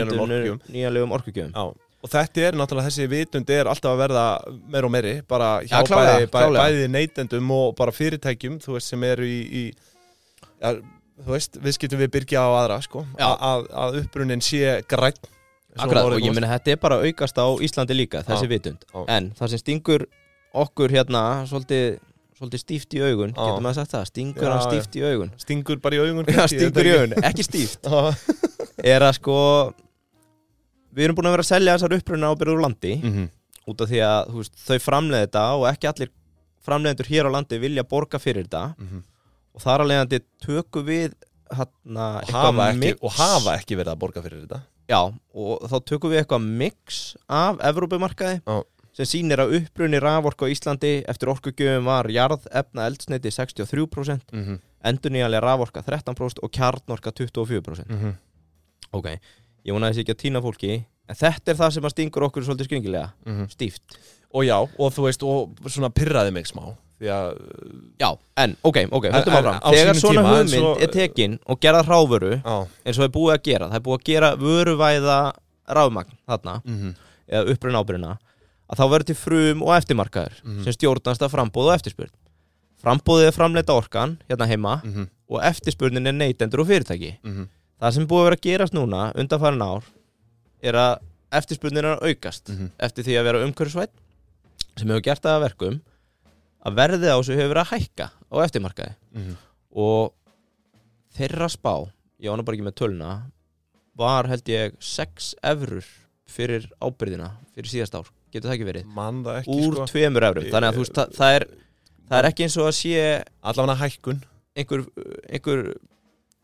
[1.99, 4.25] og þetta er náttúrulega þessi vitund er alltaf að verða
[4.71, 6.63] meir og meiri bara hjá Já, klárlega, bæði, bæ, klárlega.
[6.69, 9.63] bæði neytendum og bara fyrirtækjum þú veist sem eru í, í
[10.63, 10.71] ja,
[11.19, 15.19] þú veist, við skiptum við byrgja á aðra sko, að, að upprunin sé græn
[15.79, 18.81] Akkurat, og ég meina þetta er bara aukast á Íslandi líka, þessi Já, vitund.
[18.89, 19.03] Já.
[19.15, 20.03] En það sem stingur
[20.63, 21.99] okkur hérna svolítið,
[22.39, 23.43] svolítið stíft í augun Já.
[23.43, 25.31] getur maður sagt það, stingur Já, hann stíft í augun?
[25.39, 27.88] Stingur bara í augun Já, stingur í augun, ekki stíft.
[28.81, 29.38] Er að sko
[30.99, 33.29] Við erum búin að vera að selja þessar uppruna ábyrður úr landi Mhm.
[33.69, 36.09] út af því að veist, þau framleiði þetta og ekki allir
[36.65, 39.03] framleiðendur hér á landi vilja borga fyrir þetta Mhm.
[39.55, 41.13] og þar alveg að tökum við
[41.49, 44.99] hérna, og, hafa ekki, og hafa ekki verið að borga fyrir þetta já,
[45.33, 48.63] og þá tökum við eitthvað mix af Evrópumarkaði Já.
[48.93, 54.43] sem sýnir að upprunni raforku á Íslandi eftir orkugjöfum var jarð, efna, eldsneiti 63% mm
[54.45, 54.59] -hmm.
[54.83, 58.15] endurnýjanlega raforka 13% og kjarnorka 24% Mm
[58.91, 59.05] ok,
[59.69, 60.71] ég vona þessi ekki að týna fólki
[61.10, 63.97] en þetta er það sem að stingur okkur svolítið skringilega stíft
[64.34, 66.65] og já, og þú veist, og svona pyrraði mig smá
[66.99, 67.29] því að
[68.03, 68.10] já,
[68.43, 72.32] en, ok, ok, en áfram þegar svona tíma, hugmynd svo- er tekin og gerða hráföru
[72.43, 75.19] á, eins og það er búið að gera, það er búið að gera vöruvæða
[75.69, 76.93] rafmagn þarna mm -hmm.
[77.29, 78.17] eða uppruna ábyrina
[78.69, 80.63] að þá verður til frum og eftirmarkaður Mhm.
[80.63, 82.10] sem stjórnast af frambóð og eftirspurn
[82.84, 85.08] frambóðið er framleita orkan hérna heima Mm -hmm.
[85.29, 87.47] og eftirspurnin er neytendur og fyrirtæki Mm -hmm.
[87.80, 89.84] Það sem búið að vera að gerast núna undanfærin ár
[90.70, 91.00] er að
[91.39, 92.72] eftirspurnin er að aukast Mhm.
[92.80, 93.92] eftir því að vera umhverfisvætt
[94.78, 95.82] sem hefur gert það að verkum
[96.65, 99.36] að verðið á þessu hefur verið að hækka á eftirmarkaði Mhm.
[99.76, 100.13] og
[101.18, 101.74] þeirra spá
[102.20, 103.12] ég ána bara ekki með töluna
[104.00, 105.86] var held ég 6 eurur
[106.30, 109.86] fyrir ábyrðina fyrir síðast ár, getur það ekki verið það ekki úr sko.
[109.89, 111.46] tveimur eurum, þannig að þú veist það, það, er,
[112.10, 114.22] það er ekki eins og að sé allavega hækkun
[114.56, 114.86] einhver,
[115.30, 115.63] einhver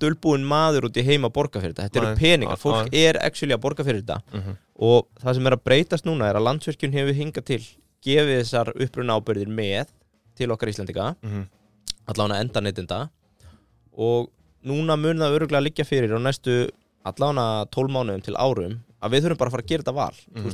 [0.02, 2.08] dulbúin maður út í heima að borga fyrir þetta Þetta Nei.
[2.12, 4.56] eru peningar, fólk er actually að borga fyrir þetta mm -hmm.
[4.80, 7.62] og það sem er að breytast núna er að landsverkjun hefur hingað til
[8.06, 9.86] gefið þessar uppruna ábyrðir með
[10.36, 11.46] til okkar Íslandika Mhm.
[12.08, 13.10] allavega enda neytinda
[13.98, 14.30] og
[14.66, 16.70] núna mun það öruglega liggja fyrir á næstu
[17.06, 20.14] allavega 12 mánuðum til árum að við þurfum bara að fara að gera þetta val
[20.36, 20.54] mm Mhm.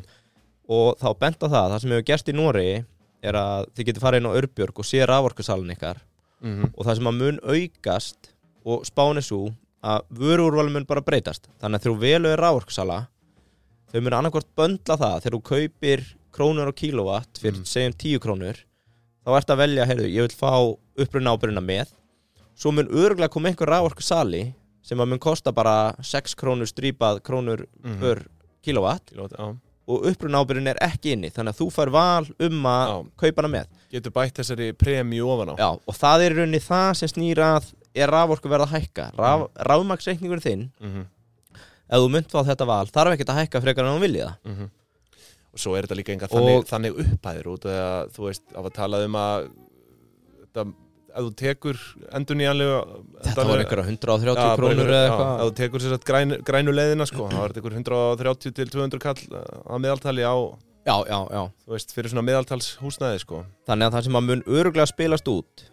[0.70, 2.86] og þá benda það, það sem hefur gerst í Nóri
[3.24, 5.98] er að þið getur farið inn á Örbjörg og sé raforkusalun ykkar
[6.42, 6.74] Mhm.
[6.78, 8.18] og það sem að mun aukast
[8.66, 9.52] og spáni svo
[9.84, 12.98] að vöruúrvalin mun bara breytast þannig að þegar þú velu er raforkusala
[13.92, 17.66] þau mun annarkvort böndla það þegar þú kaupir krónur og kílóvatt fyrir Mm.
[17.66, 18.56] segjum 10 krónur
[19.26, 20.54] þá ert að velja, heyrðu, ég vil fá
[20.98, 21.92] uppruna ábyrjuna með
[22.56, 27.66] svo mun örgulega koma einhver raforkusali sem að mun kosta bara 6 krónur strípað krónur
[27.84, 28.00] Mhm.
[28.00, 28.28] per
[28.64, 29.58] kílóvatt Kílówatt, já.
[29.88, 33.58] og uppruna ábyrjun er ekki inni þannig að þú fær val um að kaupa hana
[33.58, 37.10] með Getur bætt þessari premju ofan á Já, og það er í rauninni það sem
[37.10, 39.06] snýra að er raforku verða að hækka.
[39.18, 41.06] Raf, Rafmaksreikningur þinn, Mhm.
[41.92, 44.38] ef þú mynd fá þetta val þarf ekkert að hækka frekar en þú viljið það.
[44.46, 44.70] Mhm.
[45.54, 48.66] Og svo er þetta líka enga þannig, þannig upphæðir út af að þú veist, af
[48.66, 49.50] að tala um að
[50.46, 50.64] þetta,
[51.12, 51.78] ef þú tekur
[52.16, 52.78] endur nýjanlega
[53.26, 55.42] Þetta var einhverja 130 krónur eða eitthvað.
[55.42, 59.22] þú tekur sér að grænu, leiðina sko, þá er þetta einhver 130 til 200 kall
[59.68, 60.36] að meðaltali á,
[60.88, 61.44] Já, já, já.
[61.68, 63.44] þú veist, fyrir svona meðaltals húsnæði sko.
[63.68, 65.66] Þannig að það sem að mun öruglega spilast út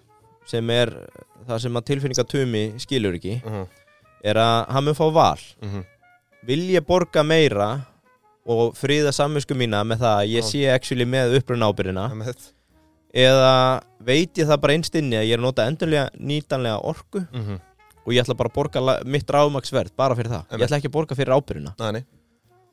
[0.44, 0.90] sem er
[1.48, 3.66] það sem að tilfinningatumi skilur ekki uh
[4.18, 5.38] er að hann mun fá val.
[5.62, 5.84] -huh.
[6.42, 7.87] Vil ég borga meira
[8.44, 12.50] og fríða samvinsku mína með það að ég sé actually með uppruna ábyrðina uh -huh.
[13.14, 17.58] eða veit ég það bara einstinni að ég er að nota endurlega nýtanlega orku uh
[18.08, 20.96] og ég ætla bara að borga mitt ráðmaksverð bara fyrir það, ég ætla ekki að
[20.96, 22.04] borga fyrir ábyrjuna -huh.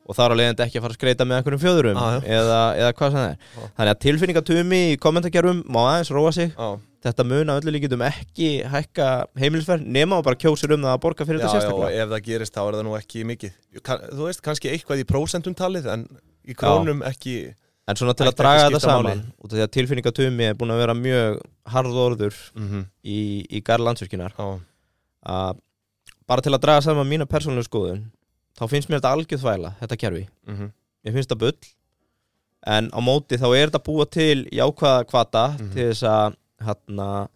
[0.06, 2.24] og þar á leiðandi ekki að fara að skreita með einhverjum fjöðurum já.
[2.24, 3.38] eða, eða hvað sem það er.
[3.56, 3.62] Já.
[3.76, 6.52] þannig að tilfinningatumi í kommentarkerfum má aðeins róa sig.
[6.54, 6.68] Já,
[7.06, 9.08] þetta mun að öllu líkitum ekki hækka
[9.40, 12.04] heimilisverð nema og bara kjósir um það að borga fyrir já, þetta já, og sérstaklega
[12.04, 13.52] ef það gerist þá er það nú ekki mikið.
[13.86, 16.06] Þú veist, kannski eitthvað í prósentum talið en
[16.46, 17.36] í krónum ekki
[17.86, 20.82] en svona til að draga þetta saman út af því að tilfinningatumi er búin að
[20.82, 21.38] vera mjög
[21.70, 22.86] harðorður mm -hmm.
[23.04, 24.34] í, í garð landsvirkjunar.
[24.38, 24.60] Já,
[25.26, 25.62] að
[26.26, 28.10] bara til að draga saman mína persónulega skoðun
[28.58, 30.26] þá finnst mér þetta algjörð þvæla, þetta kerfi.
[30.46, 30.72] Mm
[31.06, 31.58] mér finnst það bull.
[32.66, 35.70] En á móti þá er þetta búa til jákvæða kvata Mhm.
[35.72, 37.28] til þess að hérna,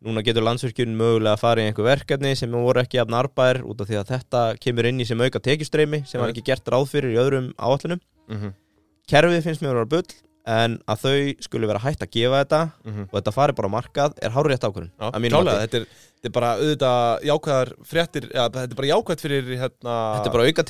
[0.00, 3.82] núna getur landsvirkjun mögulega að fara í einhver verkefni sem voru ekki jafn arbær út
[3.82, 6.88] af því að þetta kemur inn í sem auka tekjustreimi sem var ekki gert ráð
[6.92, 8.54] fyrir í öðrum áallunum -hmm.
[9.10, 10.10] kerfið finnst mér að vera bull
[10.46, 13.76] en að þau skulle vera hægt að gefa þetta Mm og þetta fari bara á
[13.76, 14.90] markað er hárið rétt ákvörðun
[15.52, 15.84] að þetta er,
[16.20, 20.34] þetta er bara auðvitað jákvæðar fréttir, ja, þetta er bara jákvæðt fyrir hérna, þetta er
[20.36, 20.64] bara auka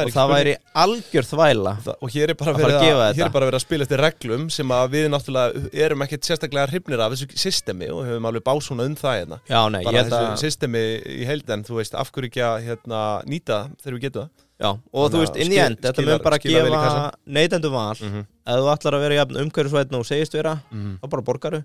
[0.00, 0.34] er og það spurning.
[0.34, 0.54] væri
[0.84, 3.66] algjör þvæla Það- og hér er bara að verið að að, er bara verið að
[3.66, 8.04] spila eftir reglum sem að við náttúrulega erum ekkert sérstaklega hrifnir af þessu systemi og
[8.08, 9.40] höfum alveg básuna um það hérna.
[9.48, 12.64] Já, nei, bara þessu að systemi í heild en þú veist, af hverju ekki að
[12.68, 16.04] hérna, nýta þegar við getum það Já, og þú veist, að inn í end, þetta
[16.08, 17.96] mun bara í gefa neytendu val.
[18.00, 18.26] Mm -hmm.
[18.48, 21.64] ef þú ætlar að vera jafn umhverfisvætn og segist vera, Mm þá bara borgaru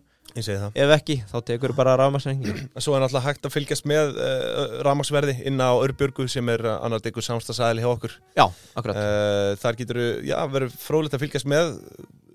[0.75, 5.35] ef ekki, þá tekur bara rafmaksreikning Svo er náttúrulega hægt að fylgjast með uh, ramagsverði
[5.49, 8.11] inn á Örbjörgu sem er uh, annar degur samstagsæðli hjá okkur.
[8.37, 8.95] Já, akkurat.
[8.95, 11.73] Uh, Þar getur, já, verður fróðlegt að fylgjast með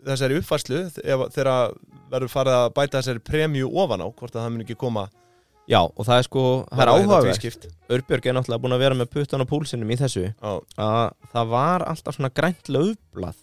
[0.05, 1.71] þessari uppfærslu ef- þegar
[2.11, 5.07] verður farið að bæta þessari premju ofan á, hvort að það mun ekki koma
[5.67, 7.67] Já, og það er sko, það er áhugavert.
[7.95, 11.49] Örbjörg er náttúrulega búin að vera með puttan á púlsinum í þessu Já, að það
[11.55, 13.39] var alltaf svona grænt löfblað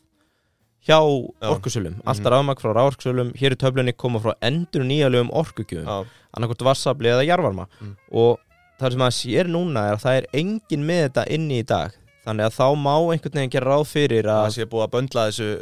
[0.86, 1.50] hjá Já.
[1.50, 2.06] orkusölum Mhm.
[2.06, 6.06] alltaf rafmagn frá ráorkusölum, hér í töflunni koma frá endur nýjalegum orkugjöfum
[6.38, 7.96] annarkort vassafli eða jarvarma Mm.
[8.14, 8.40] og
[8.80, 11.92] það sem að sér núna er að það er engin með þetta inni í dag
[12.26, 15.28] þannig að þá má einhvern veginn gera ráð fyrir það að sé búið að böndla
[15.30, 15.62] þessu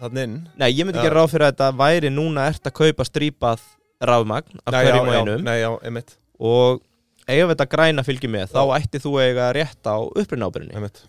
[0.00, 1.02] þannig inn nei, ég myndi Já.
[1.02, 3.60] gera ráð fyrir að þetta væri núna ert að kaupa strípað
[4.02, 5.44] rafmagn af hverjum og einum.
[5.46, 6.82] Nei, já, einmitt, og
[7.26, 11.04] ef þetta græna fylgir með þá ætti þú eiga rétt á upprinn ábyrðinni einmitt.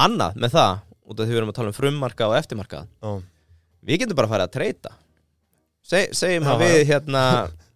[0.00, 3.10] Annað með það, út af því við erum að tala um frummarka og eftirmarka Já,
[3.82, 4.94] við getum bara að fara að treyta.
[5.82, 7.24] Seg, segjum að við hérna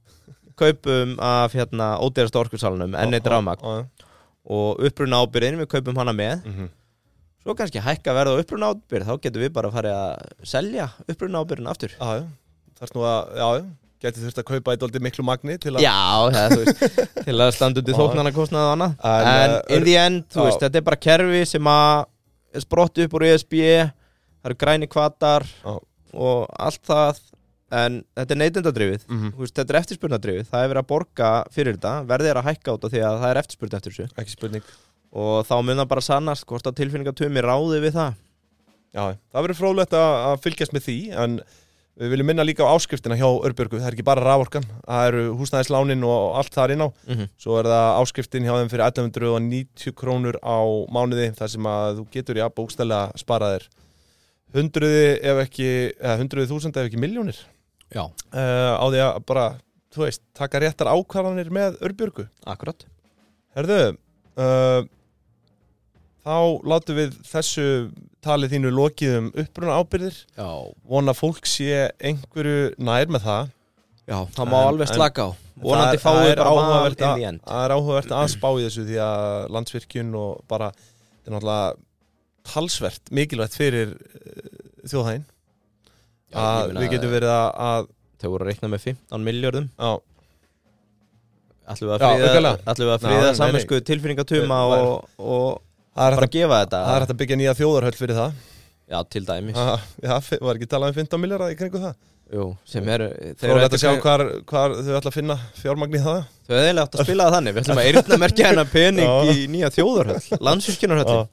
[0.60, 3.60] kaupum af hérna ódýrasta orkursalunum enn eitt rafmagn.
[3.60, 4.08] Já,
[4.46, 6.44] og uppruna ábyrðin, við kaupum hana með.
[6.46, 6.72] Mhm.
[7.46, 10.86] svo kannski hækka verða á uppruna ábyrð þá getum við bara að fara að selja
[11.06, 11.92] uppruna ábyrðin aftur.
[11.94, 12.24] Já,
[12.76, 13.46] Þarst nú að, já
[14.06, 15.94] Gæti þurft að kaupa eitthvað miklu magni til að já,
[16.36, 18.98] það, veist, til að standa undir þóknana kostnaði og annað.
[19.02, 20.42] En, en eh, in the end, já.
[20.46, 23.56] veist, þetta er bara kerfi sem að sprott upp úr ESB
[24.46, 25.72] það eru græni kvatar Já.
[26.14, 27.24] og allt það.
[27.76, 29.06] En þetta er neytendadrifið.
[29.10, 29.30] Mhm.
[29.34, 32.46] Þú veist, þetta er eftirspurnadrifið, það er verið að borga fyrir þetta, verðið er að
[32.46, 34.06] hækka út af því að það er eftirspurn eftir þessu.
[34.22, 34.68] Ekki spurning.
[35.16, 38.20] Og þá mun það bara sannast hvort að tilfinningatumi ráði við það.
[38.94, 41.36] Já, það verður fróðlegt að, að fylgjast með því en
[41.96, 43.78] Við viljum minna líka á áskriftina hjá Örbjörgu.
[43.80, 46.88] Það er ekki bara raforkan, það eru húsnæðislánin og allt þar inn á.
[47.08, 47.30] Mhm.
[47.40, 50.60] Svo er það áskriftin hjá þeim fyrir 1190 krónur á
[50.92, 52.40] mánuði þar sem að þú getur
[53.16, 53.68] sparaðir
[55.26, 55.68] ef ekki,
[56.00, 57.38] eða hundruði þúsund ef ekki miljónir
[57.94, 59.46] Já, uh, á því að bara,
[59.94, 62.26] þú veist, taka réttar ákvarðanir með Örbjörgu.
[62.48, 62.82] Akkurat.
[63.56, 63.96] Herðu,
[64.42, 64.80] uh,
[66.26, 67.66] þá látum við þessu
[68.26, 70.48] talið þínu lokið um uppruna ábyrðir Já,
[70.90, 73.52] vona fólk sé einhverju nær með það.
[74.06, 75.30] Já það má En- alveg slaka á.
[75.56, 77.40] Vonandi fáið bara áhugavert inn í end.
[77.46, 81.76] Það er áhugavert að spá í þessu því að landsvirkjun og bara þetta er náttúrulega
[82.46, 84.50] talsvert mikilvægt fyrir uh,
[84.86, 85.24] þjóðhæðin.
[86.30, 89.90] Já, að við getum verið að, að Þau voru að reikna með 15 miljardum á,
[91.66, 92.58] Ætlum við að Já, friða, aukalega.
[92.72, 93.38] ætlum við að Ná, friða nei, nei.
[93.40, 95.48] saminsku tilfinningatuma og, og
[95.96, 98.44] það, er hægt að, er að byggja nýja þjóðarhöll fyrir það.
[98.86, 99.56] Já, til dæmis.
[99.58, 100.12] Ah, Já,
[100.46, 101.96] var ekki talað um 15 miljardar í kringu það?
[102.36, 103.06] Jú, sem eru
[103.38, 106.20] Þú er að sjá hvar, hvar þau ætla að finna fjármagn í það.
[106.46, 107.56] Þau hefði eiginlega átt að spila það þannig.
[107.56, 111.26] Við ætlum að eyrna merkja hennar pening í nýja þjóðarhöll.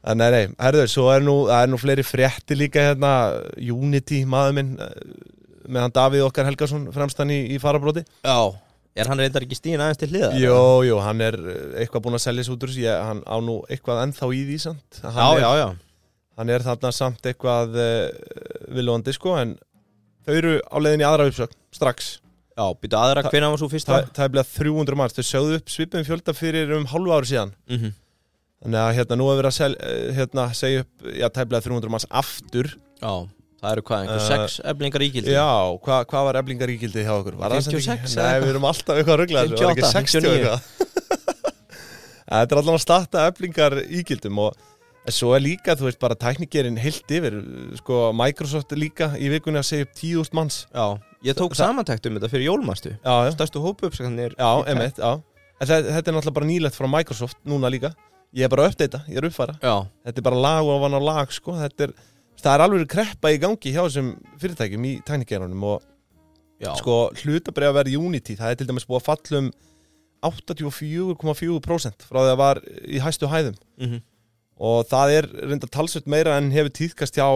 [0.00, 3.10] En nei, nei, herður, svo er nú, er nú fleiri frétti líka hérna,
[3.60, 4.94] Unity maður minn, eh,
[5.68, 8.06] með hann Davíð okkar Helgason fremstan í, í farabróti.
[8.24, 8.38] Já,
[8.96, 10.30] er hann reyndar ekki stíðin aðeins til hliða?
[10.40, 13.22] Jó, jó, hann er eh, eitthvað búinn að selja þessu út úr þessu, ég- hann
[13.26, 15.00] á nú eitthvað ennþá í því samt.
[15.04, 15.68] Hann Já, er, já, já
[16.40, 18.08] Hann er þarna samt eitthvað uh,
[18.72, 19.50] viljandi, sko, en
[20.24, 22.06] þau eru á leiðinni í aðra uppsögn, strax.
[22.56, 23.92] Já, býtu aðra, Það- hvenær var svo fyrsta?
[23.98, 27.28] Það, það er bleið 300 manns, þau sögðu upp svipum fjölda fyrir um hálfu ári
[27.30, 27.52] síðan.
[27.68, 27.92] Mhm.
[28.60, 31.92] Þannig að hérna nú er verið að sel, eh, hérna, segja upp, já, tæplega 300
[31.92, 32.72] manns aftur.
[33.00, 33.12] Já,
[33.60, 35.46] það eru hvað, einhver sex eflingar ígildi Já,
[35.84, 37.36] hva, hvað var eflingar ígildi hjá okkur?
[37.40, 38.16] Var það samt 56 ekki?
[38.16, 40.60] eða Nei, við erum alltaf eitthvað rugglega Var ekki 58, 60 eitthvað?
[42.30, 44.66] Þetta er allan að starta eflingar ígildum og
[45.10, 47.38] svo er líka, þú veist, bara tæknikerinn heilt yfir,
[47.80, 50.58] sko, Microsoft líka í vikunni að segja upp 10.000 manns.
[50.70, 50.84] Já,
[51.26, 55.00] ég tók Það- samantækt um þetta fyrir jólmastu Já, já, Stærstu hópu uppsakanir já, emitt,
[55.00, 55.18] já.
[55.60, 57.90] Þetta, þetta er náttúrulega bara nýlegt frá Microsoft núna líka.
[58.36, 59.74] Ég er bara að uppdata, ég er að uppfæra Já,
[60.06, 61.56] Þetta er bara lag og ofan á lag, sko.
[61.58, 61.92] Þetta er,
[62.44, 65.82] það er alveg kreppa í gangi hjá þessum fyrirtækjum í tæknikerunum og
[66.60, 69.50] já sko hlutabræða verið Unity það er til dæmis búið að falla um
[70.30, 74.00] 84,4% frá því að var í hæstu hæðum Mhm.
[74.60, 77.26] og það er reynda talsveit meira en hefur tíðkast hjá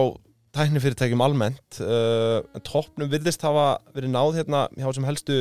[0.55, 5.39] tæknifyrirtækjum almennt uh, toppnum virðist hafa verið náð hérna hjá sem helstu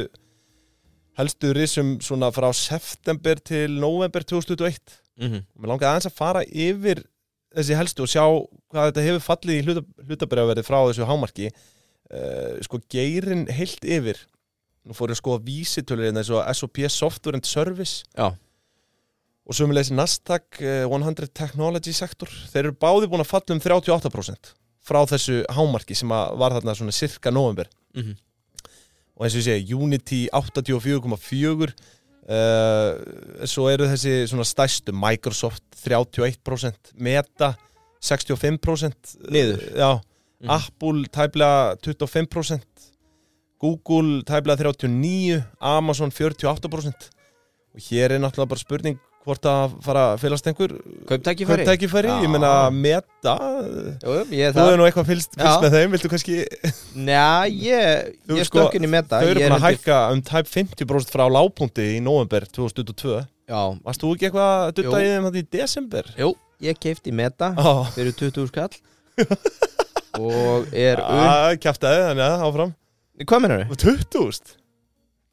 [1.18, 5.44] helstu risum svona frá september til november 2021 Mhm.
[5.54, 7.04] og mér langaði aðeins að fara yfir
[7.54, 8.24] þessi helstu og sjá
[8.72, 14.18] hvað þetta hefur fallið í hluta, hlutabræðaverði frá þessu hámarki uh, sko geirin heilt yfir
[14.84, 18.02] nú fór ég að skoða vísitölur eins og SOP Software and Service.
[18.18, 18.34] Já,
[19.44, 24.52] og sömulegis Nasdaq eh, 100 Technology sektor þeir eru báði búin að falla um 38%
[24.84, 28.14] frá þessu hámarki sem að var þarna svona cirka november Mhm.
[29.16, 31.72] og eins og ég segi Unity 84,4
[32.28, 37.54] uh, svo eru þessi svona stærstu Microsoft 31% Meta
[38.04, 39.60] 65% Niður.
[39.76, 40.00] já,
[40.44, 40.50] Mhm.
[40.50, 42.60] Apple tæplega 25%
[43.60, 47.10] Google tæplega 39 Amazon 48%
[47.74, 50.72] og hér er náttúrulega bara spurning hvort að fara að fylgast einhver
[51.08, 51.64] kauptækifæri?
[51.64, 53.34] kauptækifæri, ég meina Meta.
[54.04, 55.52] Jú, ég er þú hefur nú eitthvað fylgst Já.
[55.64, 56.38] með þeim viltu kannski,
[56.94, 60.50] Njá, ég, ég sko, stökkin í meta þau eru er búin að hækka um tæp
[60.52, 65.30] 50% frá lágpunkti í november 2022 Já, varst þú ekki eitthvað að dutta í þeim
[65.30, 66.10] í desember?
[66.20, 66.32] jú,
[66.64, 67.52] ég keipti meta
[67.96, 68.72] fyrir 20 skall.
[70.14, 72.74] Og er upp að kæftaði þannig að áfram.
[73.24, 73.72] Hvað mennur þau?
[73.74, 74.63] Og 20.000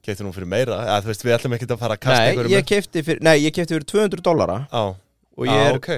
[0.02, 3.04] Kefti nú fyrir meira, ja, þú veist við ætlum ekki að fara að kasta keipti
[3.06, 4.56] fyrir, nei, ég keipti fyrir 200 dollara.
[4.72, 4.96] Já,
[5.38, 5.92] og ég er ok.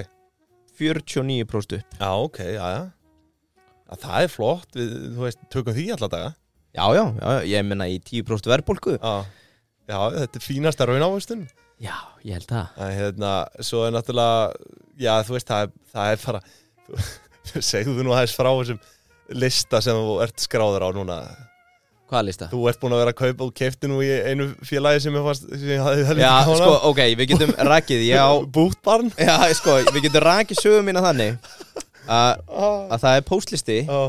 [0.76, 1.96] 49% upp.
[2.00, 2.82] Já, ok, já, já.
[3.94, 6.32] Að Það er flott, við, þú veist, tökum því alla daga.
[6.74, 9.12] Já, já, já, ég menna í 10% verðbólku Já,
[9.86, 11.44] já þetta er fínasta raunávistun
[11.82, 11.94] Já,
[12.26, 12.80] ég held það.
[12.82, 13.30] En hérna,
[13.62, 14.50] svo er náttúrulega
[14.98, 16.40] Já, þú veist, það er, það er bara
[17.70, 18.82] Segðu þú nú aðeins frá þessum
[19.38, 21.18] lista sem þú ert skráður á núna
[22.14, 22.48] Hvaða lista?
[22.52, 25.24] Þú ert búin að vera að kaupa og kefti nú í einu félagi sem ég
[25.26, 29.10] fannst sem ég hafði helviti Já, gaman sko, ok, við getum á, Bútbarn?
[29.18, 31.48] Já, sko, við getum rakið sögum mína þannig
[32.06, 34.00] að, að það er postlisti Já,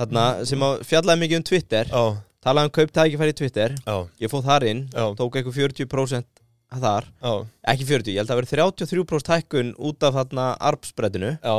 [0.00, 1.92] þarna sem að fjallaði mikið um Twitter.
[1.92, 2.04] Já,
[2.44, 3.76] talaði um kauptækifæri í Twitter.
[3.84, 5.04] Já, ég fóð þar inn, Já.
[5.20, 6.42] tók eitthvað 40%
[6.74, 7.32] að þar, já,
[7.70, 11.54] ekki 40, ég held að það verið 33% hækkun út af þarna arbsbrettinu já,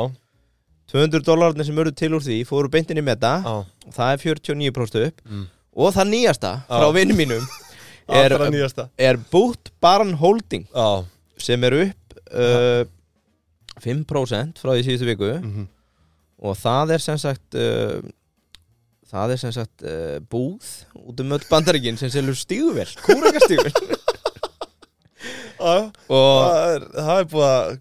[0.92, 3.38] 200 dólararnir sem eru til úr því fóru beintin í meta.
[3.44, 5.22] Og það er 49% upp.
[5.26, 5.46] Mm.
[5.76, 6.92] og það nýjasta frá Já.
[6.96, 7.42] vinnum mínum
[8.22, 8.32] er,
[8.96, 11.04] er Boot Barn Holding Já,
[11.42, 12.84] sem er upp uh,
[13.84, 15.32] 5% frá því síðustu viku.
[15.36, 15.66] Mhm,
[16.46, 17.98] og það er sem sagt uh,
[19.10, 20.64] það er sem sagt uh, búð
[20.96, 23.74] út um öll bandaríkin sem selur stíguvel, kúrekastíguvel
[25.56, 27.76] Já, og, það er, það er búið að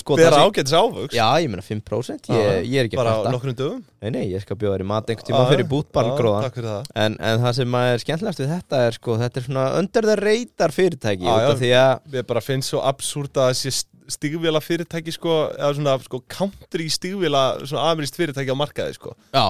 [0.00, 1.12] sko bera sé- ágætis ávöxt.
[1.16, 3.82] Já, ég meina 5% ég, ég er ekki að Bara kvarta nokkrum dögum?
[4.02, 6.42] Nei, nei, ég skal bjóða þér í mat einhvern tíma Já, fyrir bútball já, gróðan
[6.46, 6.90] Takk fyrir það.
[7.04, 10.16] En, en það sem er skemmtilegast við þetta er sko, þetta er svona under the
[10.22, 11.56] radar fyrirtæki út já.
[11.62, 16.22] því að Ég bara finnst svo absúrt að þessi stígvila fyrirtæki sko, eða svona sko
[16.28, 19.14] country stígvila svona ameríst fyrirtæki á markaði sko.
[19.32, 19.46] Já,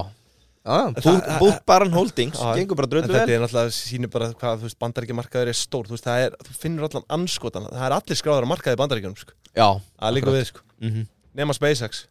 [0.62, 3.34] Það- Bútbarn Holdings, gengur bara En dröldu þetta vel.
[3.34, 5.88] er náttúrulega, sýnir bara hvað, bandaríkjamarkaður er stór.
[5.88, 7.66] Þú veist, það er, þú finnur allan anskotan.
[7.66, 9.34] Það er allir skráður á markaði í bandaríkjunum sko.
[9.56, 10.60] Já, Það er líka við sko.
[10.80, 12.06] Mm Nema SpaceX.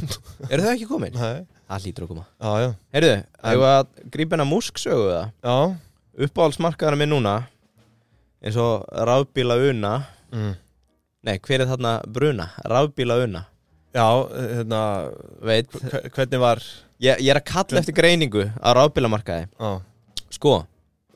[0.50, 1.14] Eru þau ekki komin?
[1.14, 1.46] Nei.
[1.70, 2.24] Það lítur að koma.
[2.42, 2.70] Já, já.
[2.96, 3.12] Heyrðu,
[3.46, 5.56] hefur að grípa hennar músksögu það Já.
[6.26, 7.34] Uppáhaldsmarkaðar minn núna
[8.42, 9.92] eins og rafbíla una
[10.34, 10.56] mm.
[11.28, 12.48] Nei, hver er þarna bruna?
[12.66, 13.44] Rafbíla una
[13.94, 14.80] Já, hérna
[15.42, 16.60] Veit, hve- Hvernig var
[17.02, 19.48] ég, ég er að kalla eftir greiningu á rafbílamarkaði.
[19.58, 19.80] Já
[20.30, 20.64] Sko,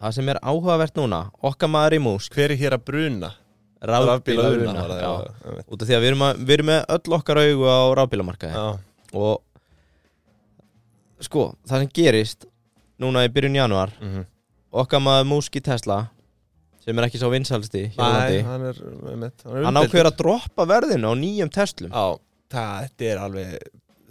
[0.03, 3.31] það sem er áhugavert núna Okkar maður í músk Hver er hér að bruna?
[3.85, 5.13] Rafbíla Rafbílauna una var það, já.
[5.45, 5.65] já.
[5.69, 8.55] Út af því að við erum, að, við erum með öll okkar augu á rafbílamarkaði.
[8.55, 8.67] Já,
[9.15, 9.43] Og
[11.25, 12.49] Sko, það sem gerist
[13.01, 14.27] Núna í byrjun januar mhm.
[14.75, 16.01] Okkar maður músk í Tesla
[16.85, 21.15] Sem er ekki svo vinsalsti Nei, hann er, er Hann ákveður að droppa verðinu á
[21.17, 21.93] nýjum Teslum.
[21.95, 22.19] Já,
[22.55, 23.57] það, þetta er alveg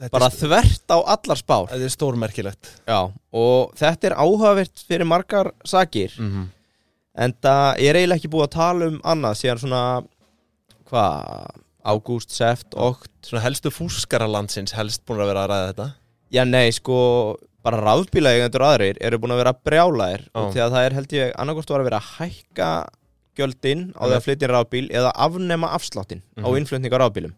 [0.03, 1.67] Þetta Bara er, þvert á allar spár.
[1.69, 2.69] Þetta er stórmerkilegt.
[2.89, 2.97] Já,
[3.39, 6.47] og þetta er áhugavert fyrir margar sakir mm -hmm.
[7.15, 9.83] En það er eiginlega ekki búið að tala um annað síðan svona
[10.89, 13.09] Hvað, ágúst, seft, okt.
[13.25, 15.87] Svona helstu fúskaralandsins helst búin að vera að ræða þetta?
[16.33, 16.97] Já, nei, sko,
[17.63, 20.35] bara rafbílaeigendur aðrir eru búin að vera brjálæðir Já.
[20.41, 22.69] og því að það er held ég annarkost var að vera að hækka
[23.39, 26.57] gjöldin á því að flytja rafbíl eða afnema afsláttin á Mhm.
[26.57, 27.33] innflutning á rafbílum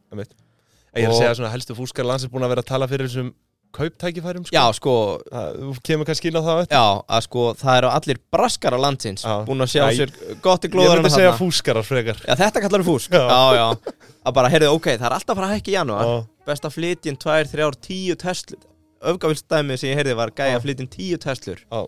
[0.96, 3.34] Ég er að segja svona helstu fúskaralandsins búin að vera að tala fyrir þessum
[3.76, 4.56] kauptækifærum sko.
[4.56, 4.94] Já, sko,
[5.32, 6.84] Það, kemur kannski inn á það já,
[7.18, 9.34] að sko, það eru allir braskara landsins Já.
[9.48, 12.36] búin að sjá Já, sér gott í Ég glóðarum myndi að segja fúskarar frekar Já,
[12.40, 13.24] þetta kallar fúsk Já.
[13.26, 16.70] Já, já, að bara, heyrðu, ok, það er alltaf að hækka í janúar Já, Best
[16.70, 18.62] að flytja inn tvær, þrjár, tíu Tesla
[19.06, 20.60] Öfgafilsdæmi sem ég heyrði var gæja Já.
[20.60, 21.82] að flytja inn tíu Teslur Já.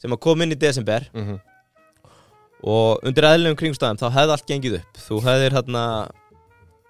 [0.00, 1.42] sem að koma inn í desember mhm.
[2.64, 5.84] og undir eðlilegum kringstæðum þá hefði allt gengið upp þú hefðir hérna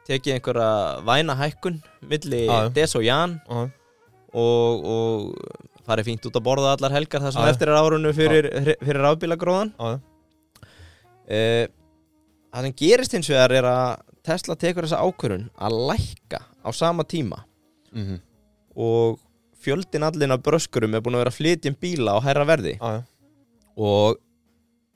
[0.09, 0.69] tekið einhverja
[1.07, 2.69] væna hækkun milli Já, já.
[2.77, 3.63] des og jan Já.
[4.33, 7.53] og, og farið fínt út að borða allar helgar það sem já.
[7.53, 11.65] eftir er árunu fyrir, fyrir rafbílagróðan uh,
[12.49, 17.05] það sem gerist hins vegar er að Tesla tekur þessa ákvörun að lækka á sama
[17.09, 17.43] tíma
[17.93, 18.21] mhm.
[18.77, 19.21] og
[19.59, 22.77] fjöldin allin af bröskurum er búin að vera að flytja um bíla á hærra verði
[22.79, 23.05] já.
[23.77, 24.19] og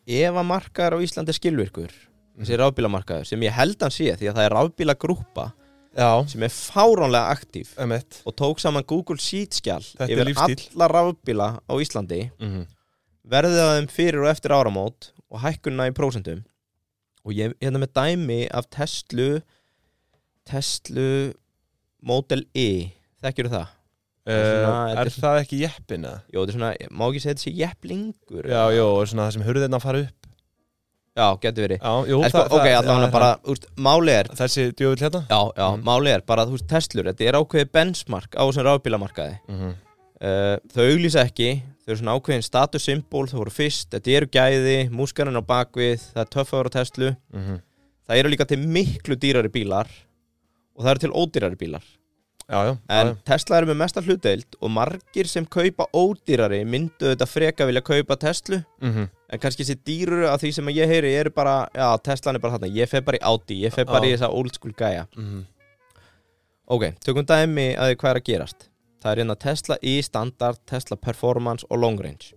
[0.06, 1.94] ef að markaður á Íslandi er skilvirkur
[2.38, 5.48] þessi rafbílamarkaður sem ég held hann sé því að það er rafbílagrúpa
[5.92, 10.70] Já, sem er fáránlega aktív emitt og tók saman Google Sheet skjál yfir lífstíll.
[10.72, 12.62] alla rafbíla á Íslandi mhm.
[13.28, 16.40] verðið að þeim fyrir og eftir áramót og hækkunna í prósentum
[17.22, 19.42] og ég hérna með dæmi af Tesla
[20.48, 21.32] Tesla
[22.02, 22.90] Model E
[23.22, 23.68] þekkjur það?
[24.22, 26.18] Uh, svona- er þetta er- það ekki jeppin eða?
[26.30, 29.32] Jó, þetta er svona, má ekki segja þetta sé jepplingur Já, jú, og svona það
[29.36, 30.28] sem hurðirna fara upp
[31.12, 31.80] Já, getur verið.
[31.82, 35.20] Já, jú, sko, ok, allavega bara, úrst, máli er Þessi djöfull hérna?
[35.28, 35.82] Já, já, Mhm.
[35.84, 39.38] máli er bara, þú veist, Teslur Þetta er ákveðið benchmark á þessum rafbílamarkaði.
[39.48, 39.74] Mm
[40.22, 44.26] uh, Þau auglýsa ekki Þau eru svona ákveðin status symbol Þau voru fyrst, þetta eru
[44.26, 47.16] gæði, múskarinn á bakvið Það er töffur á Teslu.
[47.34, 47.60] -hmm.
[48.08, 49.88] Það eru líka til miklu dýrari bílar
[50.76, 51.82] Og það eru til ódýrari bílar
[52.50, 57.12] Já, já, En já, Tesla eru með mesta hlutdeild Og margir sem kaupa ódýrari Myndu
[57.12, 61.14] þetta freka vilja kaupa Teslu mm En kannski þessi dýruru af því sem ég heyri
[61.16, 62.68] eru bara, já, Teslan er bara þarna.
[62.76, 65.06] Ég fer bara í Audi, ég fer bara í þessa old school gæja.
[65.16, 65.46] -hmm.
[66.68, 68.66] Ok, tökum dæmi að hvað er að gerast.
[69.02, 72.34] Það er hérna Tesla E standard, Tesla Performance og Long Range.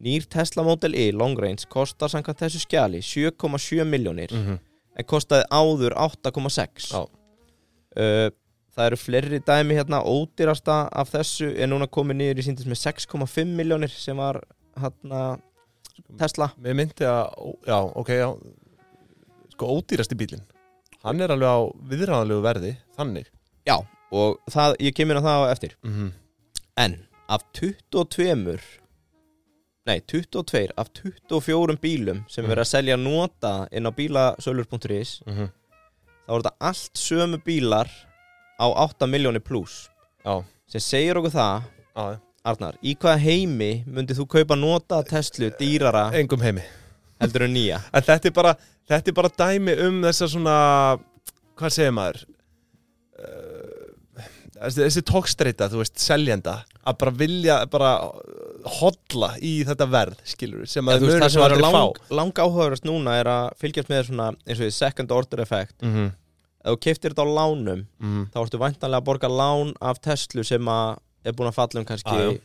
[0.00, 4.58] Nýr Tesla Model E Long Range kostar samkvæmt þessu skjali 7,7 miljónir Mhm.
[4.96, 7.02] en kostaði áður 8,6 Já.
[7.02, 8.30] uh,
[8.78, 12.78] Það eru fleiri dæmi hérna ódýrasta af þessu er núna komið niður í síndis með
[12.84, 14.38] 6,5 miljónir sem var
[14.78, 15.22] hérna
[16.20, 17.32] Tesla Mér myndi að,
[17.66, 18.28] já, ok, já
[19.56, 20.44] Sko, ódýrasti bílinn
[21.02, 21.58] Hann er alveg á
[21.90, 23.26] viðræðanlegu verði Þannig
[23.66, 23.80] Já,
[24.14, 26.12] og það, ég kemur á það á eftir mm -hmm.
[26.78, 26.98] En
[27.28, 28.58] af 22
[29.88, 35.48] Nei, 22 af 24 bílum sem verið að selja nota inn á bílasölur.is Mm -hmm.
[36.28, 37.90] þá er þetta allt sömu bílar
[38.58, 39.88] á 8 miljónir pluss
[40.24, 45.50] Já, sem segir okkur það, já, Arnar í hvaða heimi myndið þú kaupa nota Tesla
[45.58, 46.64] dýrara engum heimi.
[47.22, 47.80] heldur en nýja?
[47.92, 48.54] En þetta er bara,
[48.88, 50.56] þetta er bara dæmi um þessa svona
[51.58, 52.20] Hvað segir maður?
[53.18, 53.78] Uh,
[54.62, 57.90] þessi, þessi tókstreita, þú veist, seljenda að bara vilja, bara
[58.78, 62.40] hodla í þetta verð, skilur sem Ja, að þú veist, það sem er lang, lang
[62.44, 65.76] áhugaverðast núna er að fylgjast með svona eins og því second order effect.
[65.82, 66.08] -hmm.
[66.64, 67.86] Ef þú keftir þetta á lánum
[68.32, 72.14] þá ertu væntanlega að borga lán af Tesla sem er búin að falla um kannski
[72.18, 72.38] Já, já.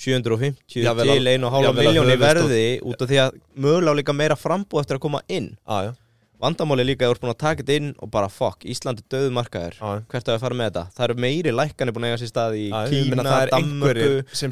[0.00, 2.26] 750 Jafnvel til að- 1,5 jafnvel að miljón í höfuðstóll.
[2.26, 5.92] verði út af því að mögulega líka meira frambúð eftir að koma inn Já, já,
[6.40, 9.32] vandamáli líka að ert búin að taka þetta inn og bara fuck, Ísland er döðu
[9.36, 9.76] markaður.
[10.10, 12.56] Hvert á að fara með þetta, það eru meiri lækkanir búin að eiga sér stað
[12.56, 14.08] í meina, Kína, er Danmörku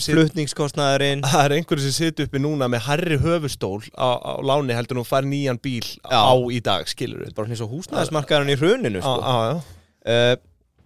[0.08, 1.24] flutningskostnaðurinn.
[1.32, 5.06] Það er einhverjir sem situr uppi núna með harri höfustól á, á láni heldur nú
[5.08, 6.20] fær nýjan bíl Já.
[6.20, 9.16] á í dag, skilur við bara eins og húsnæðismarkaðurinn í hruninu sko.
[9.22, 9.78] já, já
[10.12, 10.36] uh,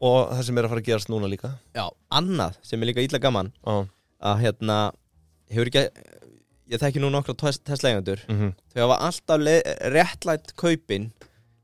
[0.03, 1.53] og það sem er að fara að gerast núna líka.
[1.77, 4.79] Já, annað sem er líka illa gaman að hérna
[5.53, 5.85] hefur ekki
[6.73, 8.23] ég þekki nú nokkra Tesla-eigendur.
[8.29, 8.55] Mhm.
[8.75, 9.45] Þau hafa alltaf
[9.95, 11.11] réttlætt kaupin.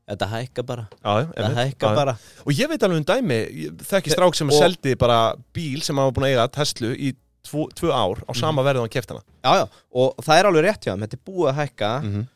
[0.09, 2.15] Þetta hækka bara, Já, þetta hækka bara.
[2.45, 3.39] Og ég veit alveg um dæmi,
[3.85, 7.11] þekki strák sem Og- seldi bara bíl sem hafa búin að eiga Tesla í
[7.45, 9.21] tvo, tvö ár á sama og hann keft hana.
[9.43, 11.05] Já, já, og það er alveg rétt hjá þeim.
[11.05, 11.91] Þetta er búið að hækka.
[12.03, 12.27] Mm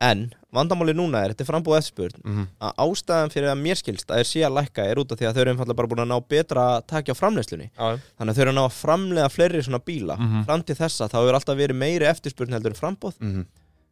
[0.00, 2.46] en vandamáli núna er, þetta er frambúið eftirspurn -hmm.
[2.60, 5.26] að ástæðan fyrir að mér skilst að er sé að lækka er út af því
[5.28, 8.36] að þau eru einfallega bara búin að ná betra taki á framleiðslunni Já, þannig að
[8.36, 10.44] þau eru að ná að framleiða fleiri svona bíla Mhm.
[10.44, 13.46] fram til þessa þá hefur alltaf verið meiri eftirspurn heldur en frambúð mm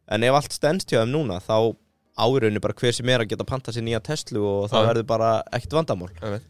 [0.07, 1.75] en ef allt stendst hjá þeim núna þá
[2.17, 4.87] áraunni bara hver sem er að geta panta sér nýja Tesla og það Já.
[4.93, 6.43] verður bara ekkert vandamál einmitt.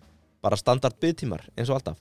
[0.43, 1.97] bara standard byggtímar eins og alltaf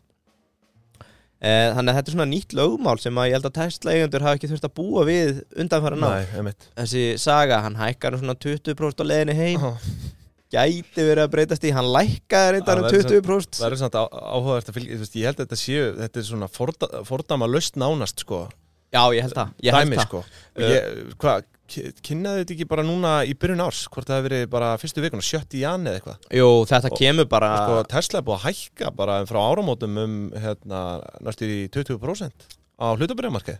[1.44, 4.38] þannig að þetta er svona nýtt lögmál sem að ég held að Tesla eigendur hafa
[4.38, 6.08] ekki þurft að búa við undanfæra ná
[6.78, 9.64] þessi saga, hann hækkar um svona 20% á leiðinni heim.
[9.64, 9.72] Já,
[10.54, 14.14] gæti verið að breytast í, hann lækkaði reyndar um Það verður 20% Það er á-
[14.36, 18.22] áhugavert að fylgja, ég held að þetta séu, þetta er svona forda, fordama löst nánast,
[18.22, 18.44] sko,
[18.94, 20.20] já, ég held það, dæmi, sko.
[20.54, 24.48] Og ég, hvað, kynnaði þetta ekki bara núna í byrjun árs, hvort það hefur verið
[24.52, 25.58] bara fyrstu vikuna, 7.
[25.62, 26.26] jan eða eitthvað?
[26.36, 30.18] jú, þetta Og- kemur bara Sko, Tesla er búið að hækka bara frá áramótum um,
[30.36, 30.80] hérna,
[31.24, 32.30] næstu í 20%
[32.80, 33.58] á hlutabriðamarkið.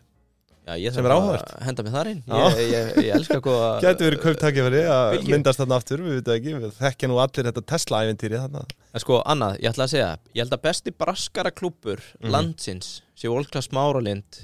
[0.64, 1.50] sem er áhugavert.
[1.60, 5.60] henda mig þar inn ég, ég, ég elska hvað að- Gæti verið kauptækifæri að myndast
[5.60, 8.62] þarna aftur, við veitum ekki, við þekkja nú allir þetta Tesla-æventýri þarna.
[8.94, 12.30] En sko, annað, ég ætla að segja Ég held að besti braskara klúbbur Mhm.
[12.32, 14.40] landsins sé Volkla Smáralind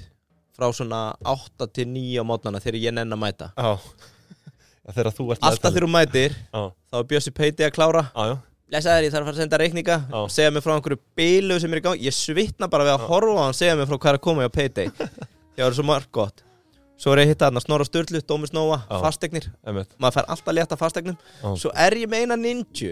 [0.61, 3.51] frá svona 8 til 9 á mótnana þegar ég nenn að mæta.
[4.91, 8.01] Þegar þú ert Alltaf þegar þú mætir, Já, þá er Bjössi Peiti að klára.
[8.11, 8.37] Já, já,
[8.71, 9.97] Lesa þér, ég þarf að fara að senda reikninga.
[10.31, 13.35] Segja mér frá einhverju bilu sem er í gang Ég svitna bara við að horfa
[13.37, 14.85] á hann segja mér frá hvað er að koma hjá Peiti.
[15.55, 16.43] Það er svo margt gott.
[17.01, 18.97] Svo er ég að hitta hann Snorra Sturlu, Dómus Nóa, Já.
[19.03, 19.47] fastegnir.
[19.67, 22.91] Maður fær alltaf létta fastegnum Já, Svo er ég með eina ninju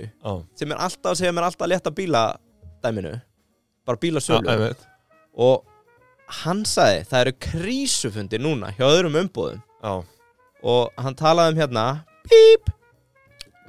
[0.59, 3.15] sem er alltaf að segja mér alltaf að létta bíladæminu.
[3.89, 4.71] Bara bílasölu.
[5.39, 5.63] Og
[6.43, 9.93] hann sagði það eru krísufundi núna hjá öðrum umbúðum Já,
[10.63, 11.85] og hann talaði um hérna
[12.29, 12.69] bíp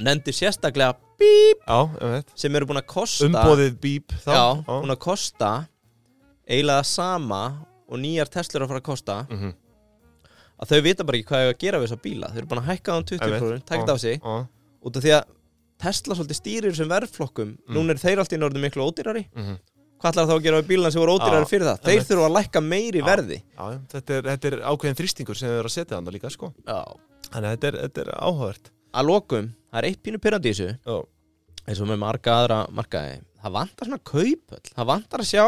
[0.01, 2.31] nefndi sérstaklega bíp já, einmitt.
[2.35, 4.33] sem eru búin að kosta Umbóðið bíp þá.
[4.33, 5.51] já, búin að kosta
[6.51, 7.43] eiginlega það sama
[7.91, 9.53] og nýjar Teslur að fara að kosta Mhm.
[10.61, 12.63] að þau vita bara ekki hvað er að gera við þessa bíla þau eru búin
[12.63, 13.41] að hækka það um 20 Einmitt.
[13.43, 14.47] krónur, takk þetta á sig Já,
[14.85, 15.25] út af því að
[15.81, 17.75] Tesla svolítið stýrir þessum verðflokkum Mm.
[17.75, 19.59] núna er þeir alltaf í norðum miklu ódýrari mhm.
[20.01, 21.81] Hvað ætlar þá að gera við bílana sem voru ódýrari Já, fyrir það?
[21.87, 23.39] Þeir þurfa að lækka meiri verði.
[23.57, 26.53] Já, þetta er, þetta er ákveðin þrýstingur sem þau eru að setja þannig líka, sko.
[26.65, 26.79] Já.
[27.31, 28.71] Þannig að þetta er, þetta er áhugavert.
[28.91, 31.03] að lokum, það er eitt pínu pyrrandi í þessu.
[31.69, 33.21] Eins og með marga aðra markaði.
[33.41, 35.45] Það vantar svona kaupöll það vantar að sjá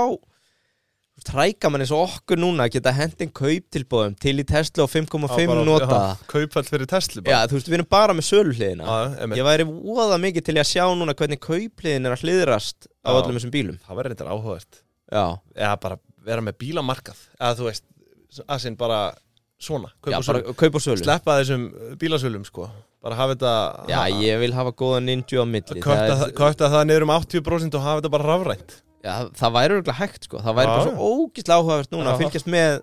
[1.26, 5.54] træka mann eins og okkur núna að geta hendin kauptilbóðum til í Tesla og 5,5
[5.66, 6.00] nota
[6.30, 9.00] Kaupfall fyrir Tesla Já, þú veist, við erum bara með söluhliðina.
[9.38, 13.16] Ég væri voða mikið til að sjá núna hvernig kaupliðin er að hliðrast á Já.
[13.18, 14.80] öllum þessum bílum Það verður reyndar áhugavert.
[15.12, 15.24] Já,
[15.56, 17.26] Eða bara vera með bílamarkað.
[17.40, 17.84] Eða þú veist,
[18.46, 19.00] að sinn bara
[19.62, 19.90] svona.
[20.02, 20.56] Kaup Já og bara sölu.
[20.62, 21.66] kaup og sölu Sleppa þessum
[22.00, 22.68] bílasölum, sko.
[23.02, 23.52] Bara hafa þetta...
[23.90, 27.78] Já, ég vil hafa góða ninju á milli Kötta, það, það, það niður um 80%
[27.78, 28.76] og hafa þetta bara rafrænt.
[29.04, 30.38] Já, það væri örgulega hægt sko.
[30.42, 32.12] Það væri Já, bara svo ógislega áhugavert núna Já.
[32.14, 32.80] að fylgjast með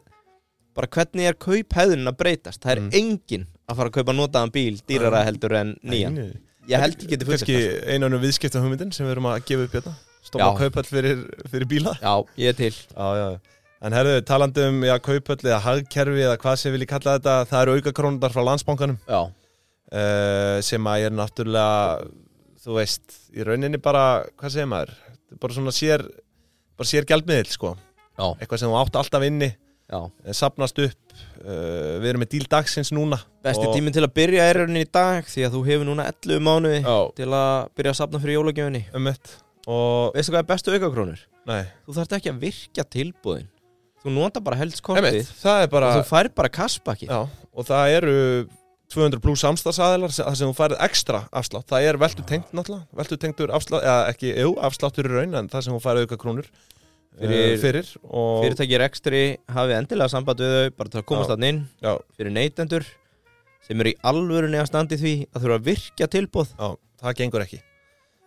[0.76, 2.62] bara hvernig er kauphæðunin að breytast.
[2.64, 2.92] Það er Mm.
[3.00, 6.14] enginn að fara að kaupa notaðan bíl dýrara heldur en nýjan.
[6.16, 6.34] Nei,
[6.70, 7.56] Ég held ég geti fullt Kanski
[7.90, 9.94] einanum viðskipta hugmyndin sem við erum að gefa upp hérna.
[10.22, 10.58] Stofna Já.
[10.60, 11.96] kaupall fyrir, fyrir bíla.
[12.00, 12.72] Já, ég er til.
[12.94, 13.40] Já, já.
[13.82, 17.62] En herðu, talandi um já, kaupall eða hagkerfi eða hvað sem vilji kalla þetta Það
[17.64, 18.98] eru auka krónundar frá landsbankanum.
[19.08, 19.22] Já,
[19.92, 22.10] uh, sem að er náttúrulega
[22.60, 24.92] þú veist, í rauninni bara hvað segir maður,
[25.40, 26.04] bara svona sér
[26.80, 27.74] bara sér gjaldmiðil, sko.
[28.20, 30.00] Já, eitthvað sem þú átt alltaf inni já.
[30.26, 31.14] eh, safnast upp
[31.44, 33.20] uh, við erum með díl dagsins núna.
[33.44, 36.08] Besti Og- tíminn til að byrja er rauninni í dag því að þú hefur núna
[36.12, 39.36] 11 mánuði Já, til að byrja að safna fyrir jólagjöfunni um mitt.
[39.70, 41.24] Og, Veistu hvað er bestu aukakrónur?
[41.50, 43.48] nei, Þú þarft ekki að virkja tilbúðin
[44.00, 47.20] Þú nota bara helst um kortið það er bara og þú fær bara kassbakki Já,
[47.28, 48.14] og það eru
[48.90, 51.68] 200 pluss samstagsaðilar þar sem þú færið ekstra afslátt.
[51.70, 52.88] Það er veltu tengt náttúrulega.
[52.98, 56.18] Veltu tengtur afslátt, eða ekki, jú, afsláttur í raun en það sem þú færið auka
[56.24, 56.50] krónur
[57.20, 59.22] Fyrir- eh, fyrir og fyrirtæki rekstri
[59.52, 61.62] hafið endilega samband við þau bara til að komast þannig inn.
[61.84, 62.86] Já, fyrir neytendur
[63.68, 66.70] sem eru í alvörunni að standi því að þurfa að virkja tilbúð já,
[67.04, 67.60] það gengur ekki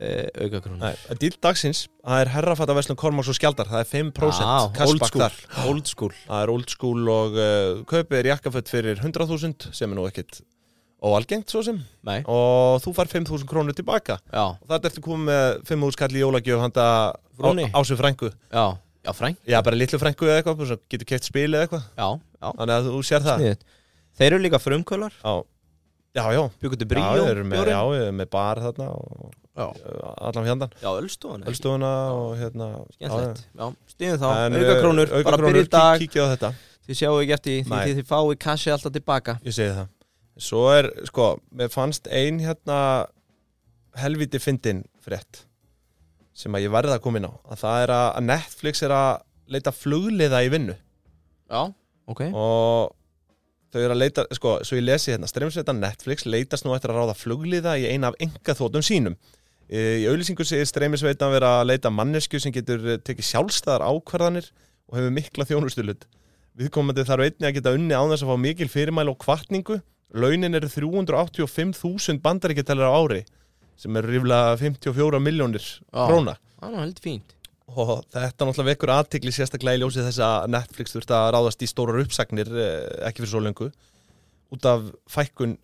[0.03, 0.13] e,
[0.45, 4.43] auka krónur Nei, dýl dagsins, það er herrafata Veslun Kormáks og Skjaldar, það er 5%
[4.43, 4.67] Ah,
[5.07, 5.23] school.
[5.23, 5.37] þar.
[5.71, 6.15] Old school.
[6.27, 10.43] Það er old school og uh, kaupið er jakkafött fyrir 100.000 sem er nú ekkit
[11.03, 11.79] óalgengt svo sem.
[12.07, 14.21] Nei, og þú fær 5.000 krónur tilbaka.
[14.31, 16.87] Já, og það er eftir komið með 5.000 kall í jólagjöf handa
[17.39, 17.65] Frúnni.
[17.71, 18.67] á, ásug frængu já,
[19.03, 21.87] já, fræng já, bara litlu frængu eða eitthvað, getur keitt spil eða eitthvað.
[21.99, 23.41] Já, já, þannig að þú sér það.
[23.43, 23.65] Sniðið
[24.13, 25.33] Þeir eru líka frumkvölar, já,
[26.21, 28.89] já, já, byggur til já, bríó við erum með, já, við erum með bar þarna
[28.93, 34.73] og já, allan fjandan já ölstofan Ölstofuna og hérna Skemmtilegt, já, sniðið þá, En, auka
[34.73, 35.67] uh, krónur, auka bara krónur,
[36.01, 36.51] kíkja á þetta.
[36.83, 39.35] Þið sjáu ekki eftir því þið fáið kassi alltaf tilbaka.
[39.45, 39.91] Ég segi það.
[40.41, 42.79] Svo er, sko, mér fannst ein hérna
[44.01, 45.45] helviti fyndin frétt
[46.33, 47.33] sem að ég verði að koma inn á.
[47.53, 49.13] Að það er að Netflix er að
[49.53, 50.79] leita flugliða í vinnu.
[51.53, 51.63] Já,
[52.09, 52.25] ok.
[52.33, 52.97] Og
[53.73, 57.03] þau eru að leita, sko, svo ég lesi hérna streymisveita Netflix leitast nú eftir að
[57.03, 59.21] ráða flugliða í eina af enga þóttum sínum
[59.73, 64.51] í auðlýsingu segir streymisveita að vera að leita mannesku sem getur eh, tekið sjálfstæðar ákvarðanir
[64.91, 66.05] og hefur mikla þjónustulut
[66.59, 69.79] viðkomandi þarf einni að geta unni á þess að fá mikil fyrirmæli og kvartningu
[70.13, 73.23] launin eru 385.000 bandaríkjatalir á ári
[73.81, 76.37] sem eru ríflega 54 miljónir króna.
[76.61, 77.33] Það er heldur fínt.
[77.73, 81.69] Og þetta náttúrulega vekur aðtikli sérstaklega í ljósið þess að Netflix þurft að ráðast í
[81.71, 83.71] stórar uppsagnir eh, ekki fyrir svo lengu
[84.53, 85.57] út af fækkun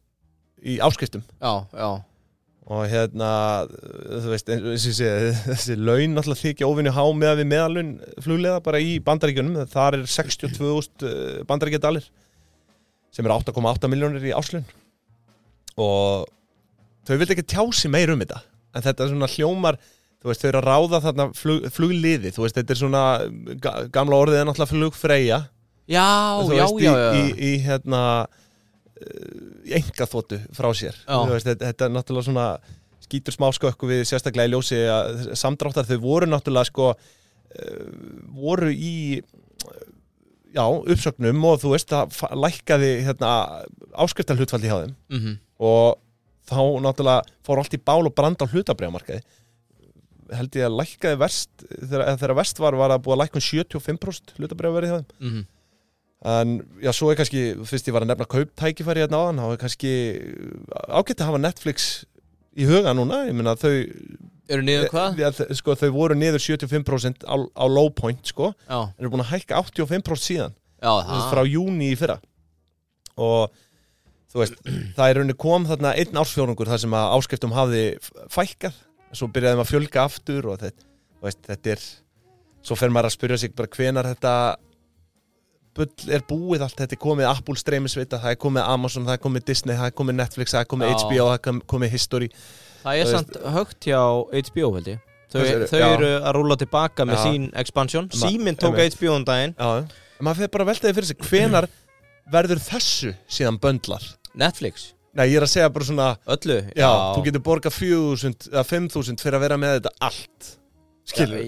[0.64, 1.26] í áskriftum.
[1.36, 1.90] Já, já,
[2.68, 3.28] og hérna
[3.68, 5.12] þú veist, eins og ég sé,
[5.46, 7.92] þessi laun náttúrulega þykja óvinni há með við meðalun
[8.24, 9.62] fluglega bara í bandaríkjunum.
[9.72, 12.08] Þar er 62.000 bandaríkjadalir
[13.14, 14.66] sem er 8,8 miljónir í áslun
[15.80, 16.26] og
[17.08, 18.42] þau vildi ekki tjási meir um þetta.
[18.76, 19.78] En þetta er svona hljómar
[20.18, 23.04] þú veist, þau eru að ráða þarna flug, flugliði þú veist, þetta er svona
[23.62, 25.40] ga gamla orðið er náttúrulega flugfreyja.
[25.88, 26.08] Já,
[26.44, 27.08] þú já, veist, já, í, já.
[27.16, 28.02] í, í hérna
[29.78, 30.96] enga þóttu frá sér.
[31.30, 32.46] Veist, þetta, þetta er náttúrulega svona
[33.08, 37.86] skýtur smá skökku við sérstaklega í ljósi að samdráttar þau voru náttúrulega sko uh,
[38.36, 38.92] voru í
[39.22, 39.86] eh,
[40.56, 43.32] já, uppsögnum og þú veist fa- lækkaði hérna
[44.04, 44.94] áskriftarhlutfaldi hjá þeim.
[45.14, 45.38] Mhm.
[45.58, 45.98] og
[46.48, 49.22] þá náttúrulega fór allt í bál og brand á hlutabriðamarkaði
[50.38, 53.44] held ég að lækkaði verst þegar, þegar verst var var að búa að lækka um
[53.46, 55.08] 75% hlutabriðaverið hjá þeim.
[55.30, 55.46] Mhm.
[56.26, 59.60] En já, svo er kannski, fyrst ég var að nefna kauptækifæri hérna áðan, þá er
[59.62, 59.90] kannski
[60.90, 61.84] ágætt að hafa Netflix
[62.58, 63.70] í huga núna, ég meina þau
[64.48, 65.18] Eru niður hvað?
[65.58, 69.30] Sko, þau voru niður 75% á, á low point, sko, Já, en eru búin að
[69.34, 70.90] hækka 85% síðan, já,
[71.30, 72.16] frá júni í fyrra.
[73.20, 73.52] Og
[74.32, 74.58] þú veist,
[74.96, 78.80] það er rauninni kom þarna einn ársfjórungur þar sem að áskriftum hafði f- fækkað,
[79.12, 80.88] svo byrjaði maður að fjölga aftur og þetta,
[81.28, 81.84] veist, þetta er
[82.68, 84.32] svo fer maður að spyrja sig bara hvenar þetta
[85.78, 89.22] bull er búið allt, þetta er komið Apple streymisveita, það er komið Amazon, það er
[89.26, 90.96] komið Disney, það er komið Netflix, það er komið Já.
[91.04, 92.28] HBO, það er komið History
[92.82, 94.00] Það er samt högt hjá
[94.50, 95.66] HBO held ég Þau, segirðu?
[95.68, 95.88] þau Já.
[95.94, 97.24] eru að rúla tilbaka með Já.
[97.28, 98.78] sín expansion Síminn tók.
[98.94, 99.72] HBO um daginn Já,
[100.24, 101.66] maður fyrir bara að velta því fyrir sig hvenar
[102.36, 104.06] verður þessu síðan böndlar
[104.38, 108.64] Netflix, Nei, ég er að segja bara svona öllu Já, þú getur borgað 4.000 eða
[108.70, 110.50] 5.000 fyrir að vera með þetta allt
[111.08, 111.40] Skilur,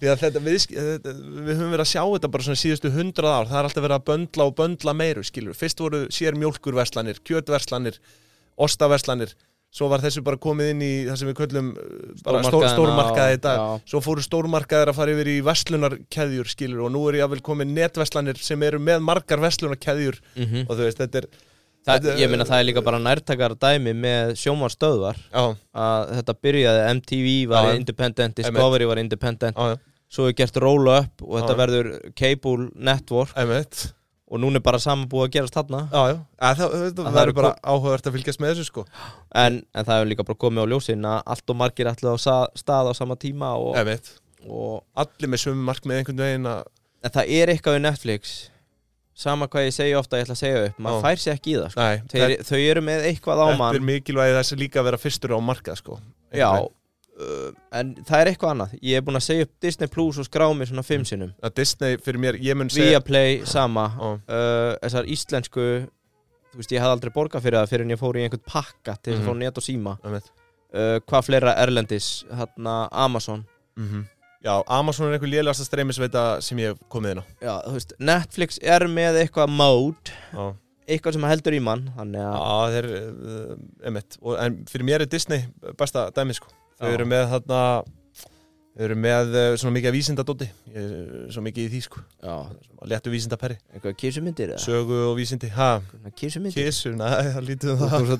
[0.00, 3.34] Því að þetta, við, þetta, við höfum verið að sjá þetta bara svona síðustu hundrað
[3.36, 3.48] ár.
[3.50, 5.56] Það er alltaf verið að böndla og böndla meiru, skilur.
[5.58, 7.98] Fyrst voru sér mjólkurverslanir, kjötverslanir,
[8.56, 9.34] ostaverslanir.
[9.72, 13.60] Svo var þessu bara komið inn í það sem við köllum uh, stórmarkaði já.
[13.88, 17.44] Svo fóru stórmarkaðir að fara yfir í verslunarkeðjur, skilur Og nú er ég að vel
[17.46, 20.20] komið netverslanir sem eru með margar verslunarkeðjur.
[20.36, 20.66] Mhm.
[20.66, 21.30] Og þú veist, þetta er
[21.82, 26.82] Það, ég meina það er líka bara nærtakar dæmi með sjómarstöðvar Já, að þetta byrjaði
[26.98, 28.36] MTV var Já, independent.
[28.38, 29.58] Discovery var independent.
[29.58, 29.80] Já, já,
[30.12, 33.34] svo er gert roll up og þetta verður cable network.
[33.34, 33.88] Einmitt.
[34.32, 35.80] Og núna er bara saman búið að gerast þarna.
[35.92, 38.84] Að það, það, er bara áhugavert að fylgjast með þessu sko.
[39.36, 42.20] En, en það hefur líka bara komið á ljósin að allt og margir ætlaði á
[42.22, 43.74] sa- stað á sama tíma og,
[44.46, 46.62] og Allir með sömu markmið einhvern veginn að
[47.02, 48.32] en það er eitthvað við Netflix
[49.14, 51.56] sama hvað ég segja ofta ég ætla að segja upp maður fær sér ekki í
[51.60, 51.80] það sko.
[51.80, 53.74] Nei, Þeir, þau eru með eitthvað á þetta mann.
[53.76, 55.98] er mikilvægi þess að líka vera fyrstur á markað sko
[56.32, 58.76] já, uh, en það er eitthvað annað.
[58.82, 61.34] Ég er búin að segja upp Disney Plus og skrá mig svona fimm sinnum.
[61.44, 63.84] Að Disney fyrir mér, ég mun segja Viaplay sama.
[64.00, 65.66] Uh, þessar íslensku
[66.52, 68.96] þú veist ég hafði aldrei borgað fyrir það fyrir en ég fór í einhvern pakka
[69.02, 69.28] til þess Mhm.
[69.28, 69.94] að fá net og síma.
[70.72, 73.44] Uh, hvað fleira Erlendis hérna Amazon.
[73.76, 74.06] Mhm.
[74.42, 77.24] Já, Amazon er einhver lélegasta streymisveita sem ég hef komið inn á.
[77.44, 80.48] Já, þú veist, Netflix er með eitthvað mode Já,
[80.90, 83.56] eitthvað sem heldur í mann þannig að Já, þeir, uh,
[83.92, 85.46] emitt og, En fyrir mér er Disney
[85.78, 86.50] besta dæmi sko.
[86.80, 86.94] Þau Já.
[86.96, 87.60] eru með þarna
[88.72, 92.02] Þau eru með uh, svona mikið vísindadóti Ég er svo mikið í því sko.
[92.24, 92.36] Já,
[92.90, 93.60] Léttu vísindaperri.
[93.70, 94.62] Eitthvað kísumyndir eða?
[94.64, 95.46] Sögu og vísindi.
[95.54, 95.76] Ha,
[96.18, 96.66] kísumyndir.
[96.66, 98.00] Kísu, næ, það lítið um þú það.
[98.00, 98.18] er svona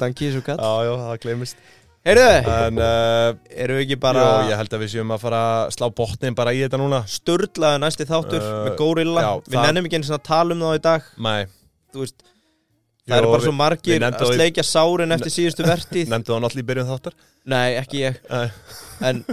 [2.03, 5.13] Já, já, heyrðu, En uh, eru við ekki bara Jó, ég held að við séum
[5.15, 7.03] að fara að slá botnin bara í þetta núna.
[7.07, 9.23] Sturlaði næsti þáttur Uh, með Gorilla.
[9.23, 11.03] já, við það- nennum ekki einu svona að tala um það í dag.
[11.29, 11.47] Nei,
[11.95, 12.25] þú veist
[13.07, 16.09] það eru bara svo margir að sleikja sárin eftir síðustu vertíð.
[16.13, 17.17] Nefndu það náttúrulega í byrjun þáttar.
[17.55, 18.19] Nei, ekki ég.
[18.31, 18.51] Nei.
[19.03, 19.25] en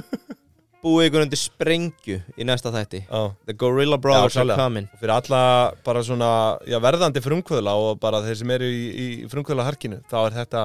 [0.84, 3.02] búið ykkur undir sprengju í næsta þætti.
[3.10, 3.24] Já.
[3.50, 4.62] The Gorilla Brothers Já, are klálega.
[4.62, 4.88] coming.
[5.02, 5.42] Fyrir alla
[5.86, 6.30] bara svona
[6.70, 9.66] já, verðandi frumkvöðla og bara þeir sem eru í, í frumkvöðla
[10.10, 10.64] þá er þetta,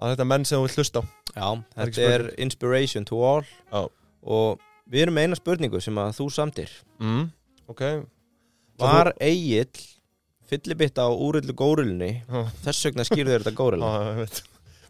[0.00, 1.04] er þetta menn sem þú vill hlusta á.
[1.34, 3.44] Já, er þetta er inspiration to all.
[3.72, 3.82] Já.
[4.24, 6.70] og við erum með eina spurningu sem að þú samtir
[7.00, 7.26] mm,
[7.72, 7.84] ok.
[8.80, 9.68] Var Egil
[10.50, 12.16] fyllibitt á úrillu górillunni?
[12.26, 13.54] Já, þess vegna skýrðu þetta
[13.94, 14.42] já, ég veit.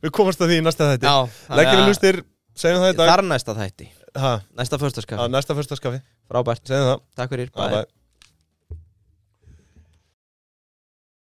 [0.05, 1.13] við komast að því í næsta þætti.
[1.61, 2.23] Leggjum við lustir,
[2.59, 3.13] segjum það í dag.
[3.13, 3.91] Þar næsta þætti.
[4.15, 5.99] Ha, næsta á förstaskaf, næsta fyrsta skafi,
[6.31, 7.94] frábært takk fyrir, Bye, bye.